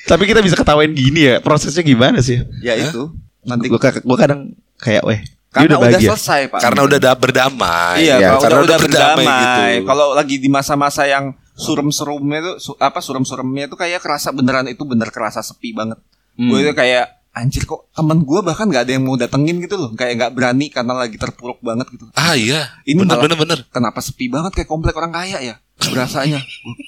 [0.04, 1.36] Tapi kita bisa ketawain gini ya.
[1.44, 2.40] Prosesnya gimana sih?
[2.64, 3.12] ya itu.
[3.44, 5.20] Nanti Gua, gua kadang kayak weh.
[5.61, 6.61] Karena udah udah, selesai, Pak.
[6.61, 7.96] Karena udah da- berdamai.
[8.00, 9.72] Iya, kalau karena udah, udah berdamai berdamai.
[9.74, 9.86] gitu.
[9.86, 14.82] Kalau lagi di masa-masa yang surem-serumnya tuh su- apa surem-seremnya itu kayak kerasa beneran itu
[14.82, 15.98] bener kerasa sepi banget.
[16.34, 16.48] Hmm.
[16.48, 19.90] Gue itu kayak anjir kok temen gue bahkan nggak ada yang mau datengin gitu loh
[19.92, 22.66] kayak nggak berani karena lagi terpuruk banget gitu Ah iya.
[22.82, 23.59] Ini bener malah- bener bener.
[23.68, 25.54] kenapa sepi banget kayak komplek orang kaya ya
[25.88, 26.42] berasanya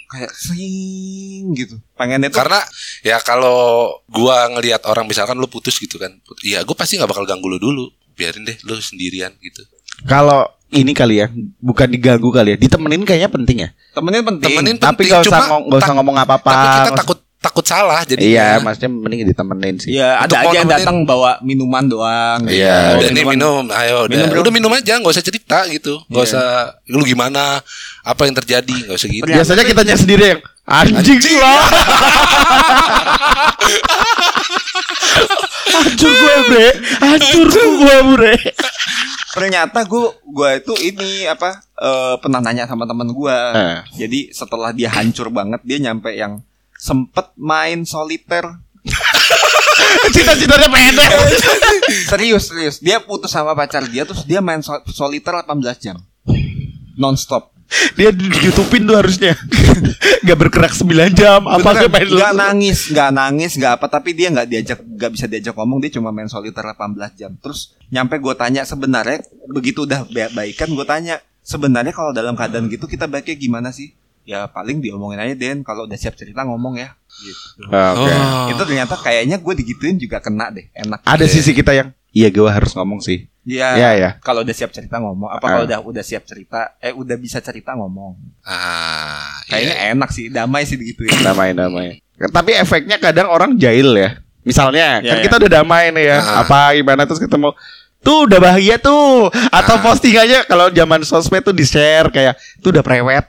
[0.09, 2.59] kayak sing gitu pengennya tuh Karena
[3.01, 6.19] ya kalau gua ngelihat orang misalkan lu putus gitu kan.
[6.41, 7.87] Iya, gua pasti nggak bakal ganggu lu dulu.
[8.21, 9.65] Biarin deh lu sendirian gitu.
[10.05, 11.27] Kalau ini kali ya,
[11.59, 13.69] bukan diganggu kali ya, ditemenin kayaknya penting ya.
[13.91, 16.51] temenin penting Temenin Tapi penting, nggak usah cuma ngom- nggak usah ngomong apa-apa.
[16.53, 18.21] Tapi kita usah- takut takut salah jadi.
[18.21, 19.97] Iya, maksudnya mending ditemenin sih.
[19.97, 22.45] Iya, ada aja yang datang bawa minuman doang.
[22.45, 24.13] Iya, Oh, udah nih minum, ayo udah.
[24.13, 24.41] Minum, bro.
[24.45, 26.05] udah minum aja, nggak usah cerita gitu.
[26.13, 26.31] Nggak Iya.
[26.37, 26.47] usah
[26.93, 27.65] lu gimana,
[28.05, 29.25] apa yang terjadi, nggak usah gitu.
[29.25, 31.61] Biasanya kitanya sendiri yang anjing lah.
[35.71, 36.69] Hancur gue bre
[36.99, 37.47] Hancur
[37.79, 38.35] gue bre
[39.31, 43.37] Ternyata gue gue itu ini apa eh, pernah nanya sama temen gue.
[43.55, 43.79] Eh.
[43.97, 46.43] Jadi setelah dia hancur banget dia nyampe yang
[46.81, 48.49] sempet main soliter.
[50.15, 51.11] Cita-citanya pendek
[52.09, 52.77] serius serius.
[52.81, 56.01] Dia putus sama pacar dia terus dia main sol- soliter 18 jam.
[56.97, 57.53] Nonstop.
[57.95, 59.39] Dia di YouTubein tuh harusnya
[60.27, 63.87] Gak bergerak 9 jam Apa main nggak nangis, nggak nangis, nggak apa.
[63.87, 65.79] Tapi dia nggak diajak, nggak bisa diajak ngomong.
[65.79, 66.75] Dia cuma main soliter 18
[67.15, 67.31] jam.
[67.39, 72.67] Terus nyampe gue tanya sebenarnya begitu udah ba- baikan gue tanya sebenarnya kalau dalam keadaan
[72.67, 73.95] gitu kita baiknya gimana sih?
[74.23, 75.61] Ya paling diomongin aja Den.
[75.61, 76.93] Kalau udah siap cerita ngomong ya.
[77.11, 77.67] Gitu.
[77.67, 78.13] Oke.
[78.13, 78.49] Oh.
[78.49, 80.69] Itu ternyata kayaknya gue digituin juga kena deh.
[80.73, 81.03] Enak.
[81.03, 83.69] Ada sisi kita yang Iya gue harus ngomong sih Iya.
[83.75, 84.11] Iya, iya.
[84.19, 85.31] Kalau udah siap cerita ngomong.
[85.31, 85.51] Apa Ah.
[85.51, 86.75] kalau udah udah siap cerita?
[86.79, 88.19] Eh udah bisa cerita ngomong.
[88.43, 89.87] Ah, Kayaknya iya.
[89.95, 90.27] enak sih.
[90.29, 91.11] Damai sih digituin.
[91.27, 95.25] Damai-damai Tapi efeknya kadang orang jahil ya Misalnya Iya, Kan iya.
[95.25, 96.45] kita udah damai nih ya Ah.
[96.45, 97.55] Apa gimana Terus ketemu
[98.01, 99.83] Tuh udah bahagia tuh Atau Ah.
[99.83, 103.25] postingannya Kalau zaman sosmed tuh di share Kayak Tuh udah prewed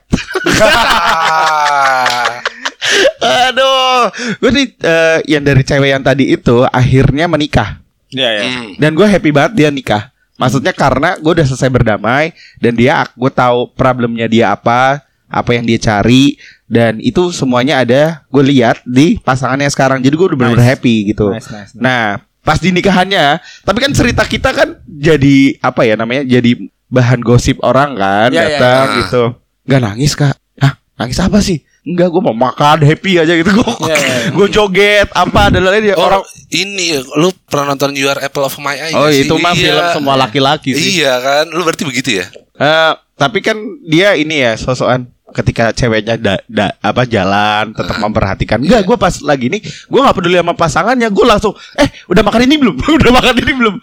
[3.22, 4.08] Aduh
[4.38, 8.42] Gue nih eh, Yang dari cewek yang tadi itu Akhirnya menikah Iya ya.
[8.44, 8.68] Hmm.
[8.76, 13.28] Dan gue happy banget dia nikah Maksudnya karena gue udah selesai berdamai Dan dia Gue
[13.28, 19.16] tahu problemnya dia apa Apa yang dia cari Dan itu semuanya ada Gue lihat di
[19.16, 20.72] pasangannya sekarang Jadi gue udah bener-bener Nice.
[20.72, 21.76] happy gitu Nice, nice, nice.
[21.76, 27.18] Nah pas di nikahannya Tapi kan cerita kita kan Jadi Apa ya namanya Jadi bahan
[27.18, 28.96] gosip orang kan Ya, ya, Datang ya.
[28.98, 29.22] gitu
[29.64, 33.66] Gak nangis kak Hah nangis apa sih Enggak gue mau makan happy aja gitu Gue
[33.84, 34.16] Ya, ya, ya.
[34.30, 38.42] gue joget Apa dan lain-lain ya Oh, Orang ini lu pernah nonton You Are Apple
[38.42, 38.92] of My Eye?
[38.92, 39.22] Oh sih?
[39.22, 39.62] itu mah Iya.
[39.64, 42.26] film semua laki-laki sih Iya kan, lu berarti begitu ya?
[42.52, 48.02] Eh, tapi kan dia ini ya sosokan ketika ceweknya da, da- apa jalan tetap Ah.
[48.02, 48.58] memperhatikan.
[48.58, 48.78] Iya.
[48.78, 52.42] Enggak, gue pas lagi ini gue nggak peduli sama pasangannya, gue langsung eh udah makan
[52.44, 52.76] ini belum?
[53.00, 53.74] udah makan ini belum?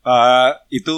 [0.00, 0.94] Eh, itu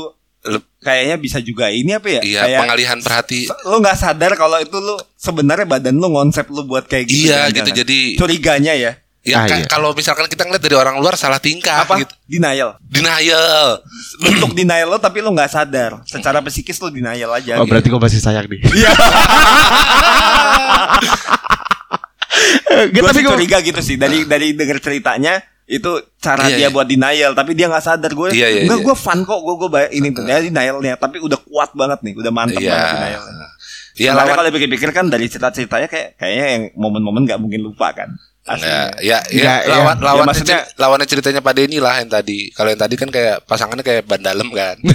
[0.78, 2.20] kayaknya bisa juga ini apa ya?
[2.20, 3.40] Iya, Kayak pengalihan perhati.
[3.62, 7.28] lu nggak sadar kalau itu lu sebenarnya badan lu ngonsep lu buat kayak gitu.
[7.28, 7.66] Iya, jangan-jangan.
[7.66, 7.70] gitu.
[7.78, 8.92] Jadi- curiganya ya.
[9.20, 9.68] Ya Ah, iya.
[9.68, 12.00] kalau misalkan kita ngeliat dari orang luar salah tingkah Apa?
[12.00, 12.14] gitu.
[12.24, 12.80] Denial.
[12.80, 13.84] Denial.
[14.18, 16.00] Untuk denial lo tapi lu nggak sadar.
[16.04, 17.60] Secara psikis lu denial aja.
[17.60, 17.70] Oh gitu.
[17.70, 18.60] berarti gue masih sayang nih.
[18.64, 18.92] Iya.
[22.88, 26.68] Gitu, Gue tapi curiga gitu sih dari dari denger ceritanya itu cara Iya, dia iya.
[26.70, 28.86] buat denial tapi dia nggak sadar gue Iya, iya, enggak iya.
[28.88, 32.14] gue fun kok gue gue bayar ini tuh dia denialnya tapi udah kuat banget nih
[32.16, 32.70] udah mantep Iya.
[32.72, 33.46] banget denialnya
[34.00, 38.08] Iya, lawan kalau pikir-pikir kan dari cerita-ceritanya kayak kayaknya yang momen-momen nggak mungkin lupa kan
[38.52, 39.68] Enggak, ya, ya, Enggak, ya.
[39.70, 42.38] lawan Ya, lawannya maksudnya- ceri- lawannya ceritanya Pak Denny lah yang tadi.
[42.50, 44.74] Kalau yang tadi kan kayak pasangannya kayak ban dalem kan.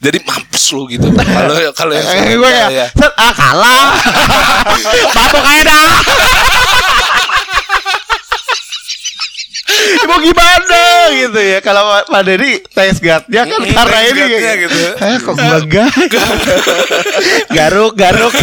[0.00, 1.06] Jadi mampus lu gitu.
[1.08, 2.86] Kalau kalau yang Eh, gue ya, ya.
[2.90, 3.94] set, ah kalah,
[5.14, 5.88] batuk aja dah.
[10.04, 14.78] Mau gimana gitu ya Kalau Pak Dedi tes guardnya kan Mm, karena ini kayak gitu.
[14.94, 15.84] Eh kok gue
[17.50, 18.34] Garuk garuk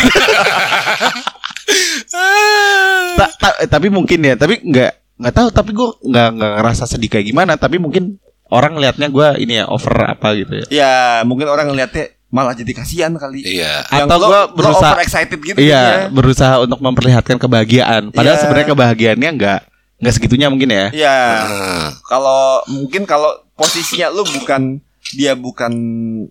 [3.16, 7.08] Ta- ta- Tapi mungkin ya Tapi nggak nggak tahu Tapi gue nggak nggak ngerasa sedih
[7.08, 10.94] kayak gimana Tapi mungkin orang liatnya gue ini ya over apa gitu ya ya
[11.24, 13.88] mungkin orang ngeliatnya malah jadi kasihan kali Iya.
[13.88, 16.08] Yang Atau lo- gua lo berusaha- overexcited gitu Iya, jadinya.
[16.10, 18.02] berusaha untuk memperlihatkan kebahagiaan.
[18.10, 18.42] Padahal Iya.
[18.42, 19.60] sebenarnya kebahagiaannya nggak
[20.00, 20.86] nggak segitunya mungkin ya.
[20.92, 21.18] Iya.
[21.44, 24.80] Nah, kalau mungkin kalau posisinya lu bukan
[25.12, 25.72] dia bukan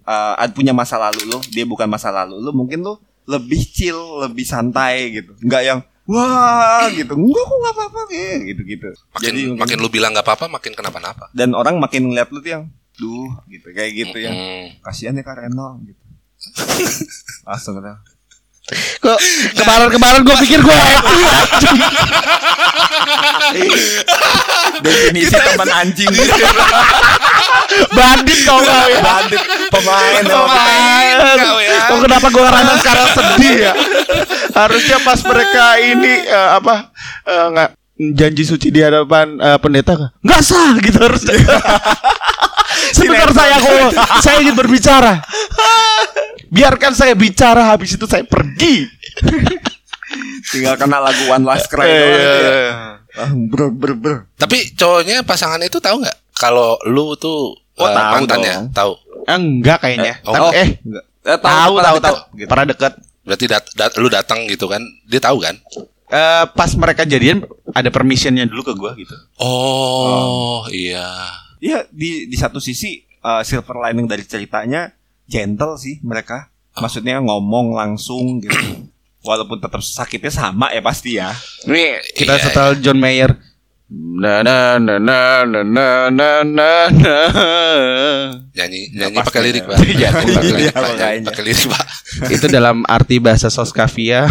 [0.03, 2.97] uh, ad- punya masa lalu lu, dia bukan masa lalu lu, mungkin lu
[3.31, 5.33] lebih chill, lebih santai gitu.
[5.41, 7.15] Enggak yang wah gitu.
[7.15, 8.89] Enggak kok enggak apa-apa ya, gitu-gitu.
[9.15, 11.31] makin Jadi mungkin- makin lu bilang nggak apa-apa, makin kenapa-napa.
[11.31, 12.65] dan orang makin ngeliat lu tuh yang
[12.99, 14.29] duh gitu kayak gitu ya.
[14.29, 14.75] Hmm.
[14.83, 16.03] Kasihan ya Kak Reno gitu.
[17.49, 17.95] Langsung gitu.
[19.01, 19.19] Kok
[19.57, 20.79] kemarin-kemarin gue pikir gue.
[24.81, 26.07] Definisi teman anjing
[27.91, 29.01] Bandit kau nggak ya?
[29.01, 29.41] Bandit
[29.71, 31.15] pemain Pemain.
[31.39, 31.79] Kau ya.
[31.87, 33.73] Kok kenapa gue ngerasa sekarang sedih ya?
[34.55, 36.75] Harusnya pas mereka ini eh, apa
[37.25, 37.71] eh, nggak
[38.17, 41.37] janji suci di hadapan eh, pendeta nggak sah gitu harusnya.
[42.97, 43.73] Sebentar saya aku
[44.23, 45.23] saya ingin berbicara.
[46.51, 48.87] Biarkan saya bicara habis itu saya pergi.
[50.51, 52.71] tinggal kena lagu One Last Cry Eh, doang gitu ya.
[53.15, 54.17] Ah, ber ber ber.
[54.35, 58.55] Tapi cowoknya pasangan itu tahu nggak kalau lu tuh Oh, eh, tahu mantannya?
[58.55, 58.65] dong.
[58.73, 58.93] Tahu.
[59.27, 60.15] Enggak kayaknya.
[60.19, 60.51] Eh, oh.
[60.51, 61.05] Eh Enggak.
[61.23, 62.17] Eh, tahu tahu tahu.
[62.35, 62.49] gitu.
[62.49, 62.93] Pernah deket.
[63.21, 64.81] Berarti dat- dat- lu datang gitu kan?
[65.05, 65.57] Dia tahu kan?
[66.07, 69.17] Eh, pas mereka jadian ada permissionnya dulu ke gue gitu.
[69.39, 71.09] Oh, iya.
[71.57, 74.93] Iya di di satu sisi uh, silver lining dari ceritanya
[75.25, 76.49] gentle sih mereka.
[76.75, 78.57] Maksudnya ngomong langsung gitu.
[79.21, 81.33] Walaupun tetap sakitnya sama ya pasti ya.
[81.65, 83.37] Nih kita Iya, setel John Mayer.
[83.91, 87.17] Na na na na na na na na na.
[88.55, 89.69] Nyanyi Ya, nyanyi pasti pakai lirik, ya.
[89.69, 89.79] Pak.
[89.83, 90.95] Iya, Nyanyi pakai lirik, iya, Pak.
[90.95, 91.85] Nyanyi Pakai lirik, Pak.
[92.31, 94.31] Itu dalam arti bahasa Soskavia.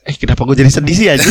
[0.00, 1.22] eh kenapa gue jadi sedih sih aja?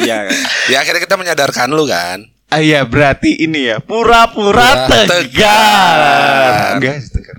[0.00, 0.30] Iya.
[0.70, 2.22] Ya akhirnya kita menyadarkan lu kan.
[2.50, 5.06] Ah iya berarti ini ya pura-pura Pura tegar.
[5.06, 6.78] tegar.
[6.78, 7.36] Enggak tegar.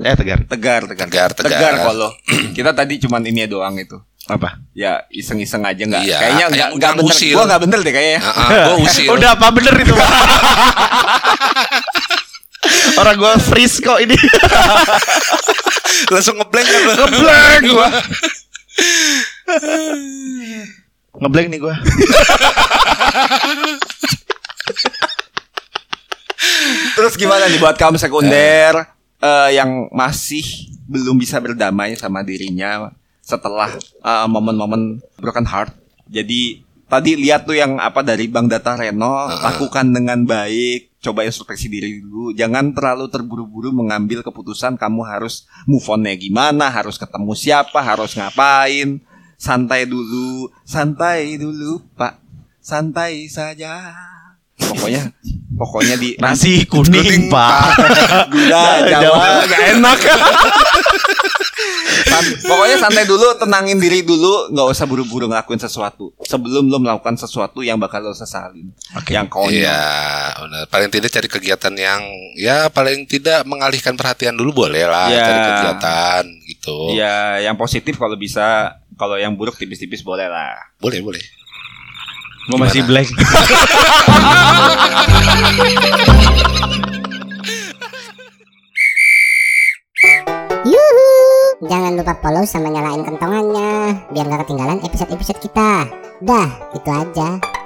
[0.00, 0.40] Eh tegar.
[0.48, 1.04] Tegar, tegar.
[1.04, 1.52] Tegar, tegar.
[1.52, 2.10] Tegar kalau.
[2.56, 4.00] Kita tadi cuman ini doang itu.
[4.28, 4.60] Apa?
[4.76, 6.04] Ya iseng-iseng aja nggak.
[6.06, 7.10] Iya, kayaknya nggak nggak bener.
[7.10, 7.34] usil.
[7.34, 8.20] Gua nggak bener deh kayaknya.
[8.22, 9.08] Ah, ah, gua usil.
[9.16, 9.92] Udah apa bener itu?
[9.92, 10.10] Pak?
[13.00, 14.12] Orang gue freeze kok ini.
[16.12, 16.92] Langsung ngeblank kan lu.
[16.92, 17.88] Ngeblank gua.
[21.24, 21.74] Ngeblank nih gua.
[27.00, 30.42] Terus gimana nih buat kaum sekunder eh, yang masih
[30.90, 32.90] belum bisa berdamai sama dirinya
[33.22, 35.76] setelah eh, momen-momen broken heart.
[36.10, 41.70] Jadi tadi lihat tuh yang apa dari Bang Data Reno lakukan dengan baik, coba introspeksi
[41.70, 42.34] diri dulu.
[42.34, 48.98] Jangan terlalu terburu-buru mengambil keputusan kamu harus move on-nya gimana, harus ketemu siapa, harus ngapain.
[49.40, 52.20] Santai dulu, santai dulu, Pak.
[52.60, 54.09] Santai saja.
[54.62, 55.02] Pokoknya
[55.52, 57.52] pokoknya di Nasi kuning, Kuning, Pak.
[58.28, 59.98] gula Jawa Jawa gak enak.
[62.02, 67.14] San- pokoknya santai dulu tenangin diri dulu nggak usah buru-buru ngelakuin sesuatu sebelum lo melakukan
[67.14, 68.72] sesuatu yang bakal lo sesalin
[69.06, 69.84] yang konyol Iya,
[70.38, 70.64] benar.
[70.66, 72.00] Paling tidak cari kegiatan yang
[72.34, 75.22] ya paling tidak mengalihkan perhatian dulu boleh lah Iya.
[75.22, 76.78] cari kegiatan gitu.
[76.92, 81.20] ya yang positif kalau bisa kalau yang buruk tipis-tipis boleh lah Boleh, boleh.
[82.48, 83.10] Gue masih blank.
[91.60, 95.86] Jangan lupa follow sama nyalain kentongannya biar nggak ketinggalan episode-episode kita.
[96.24, 97.59] Dah, itu aja.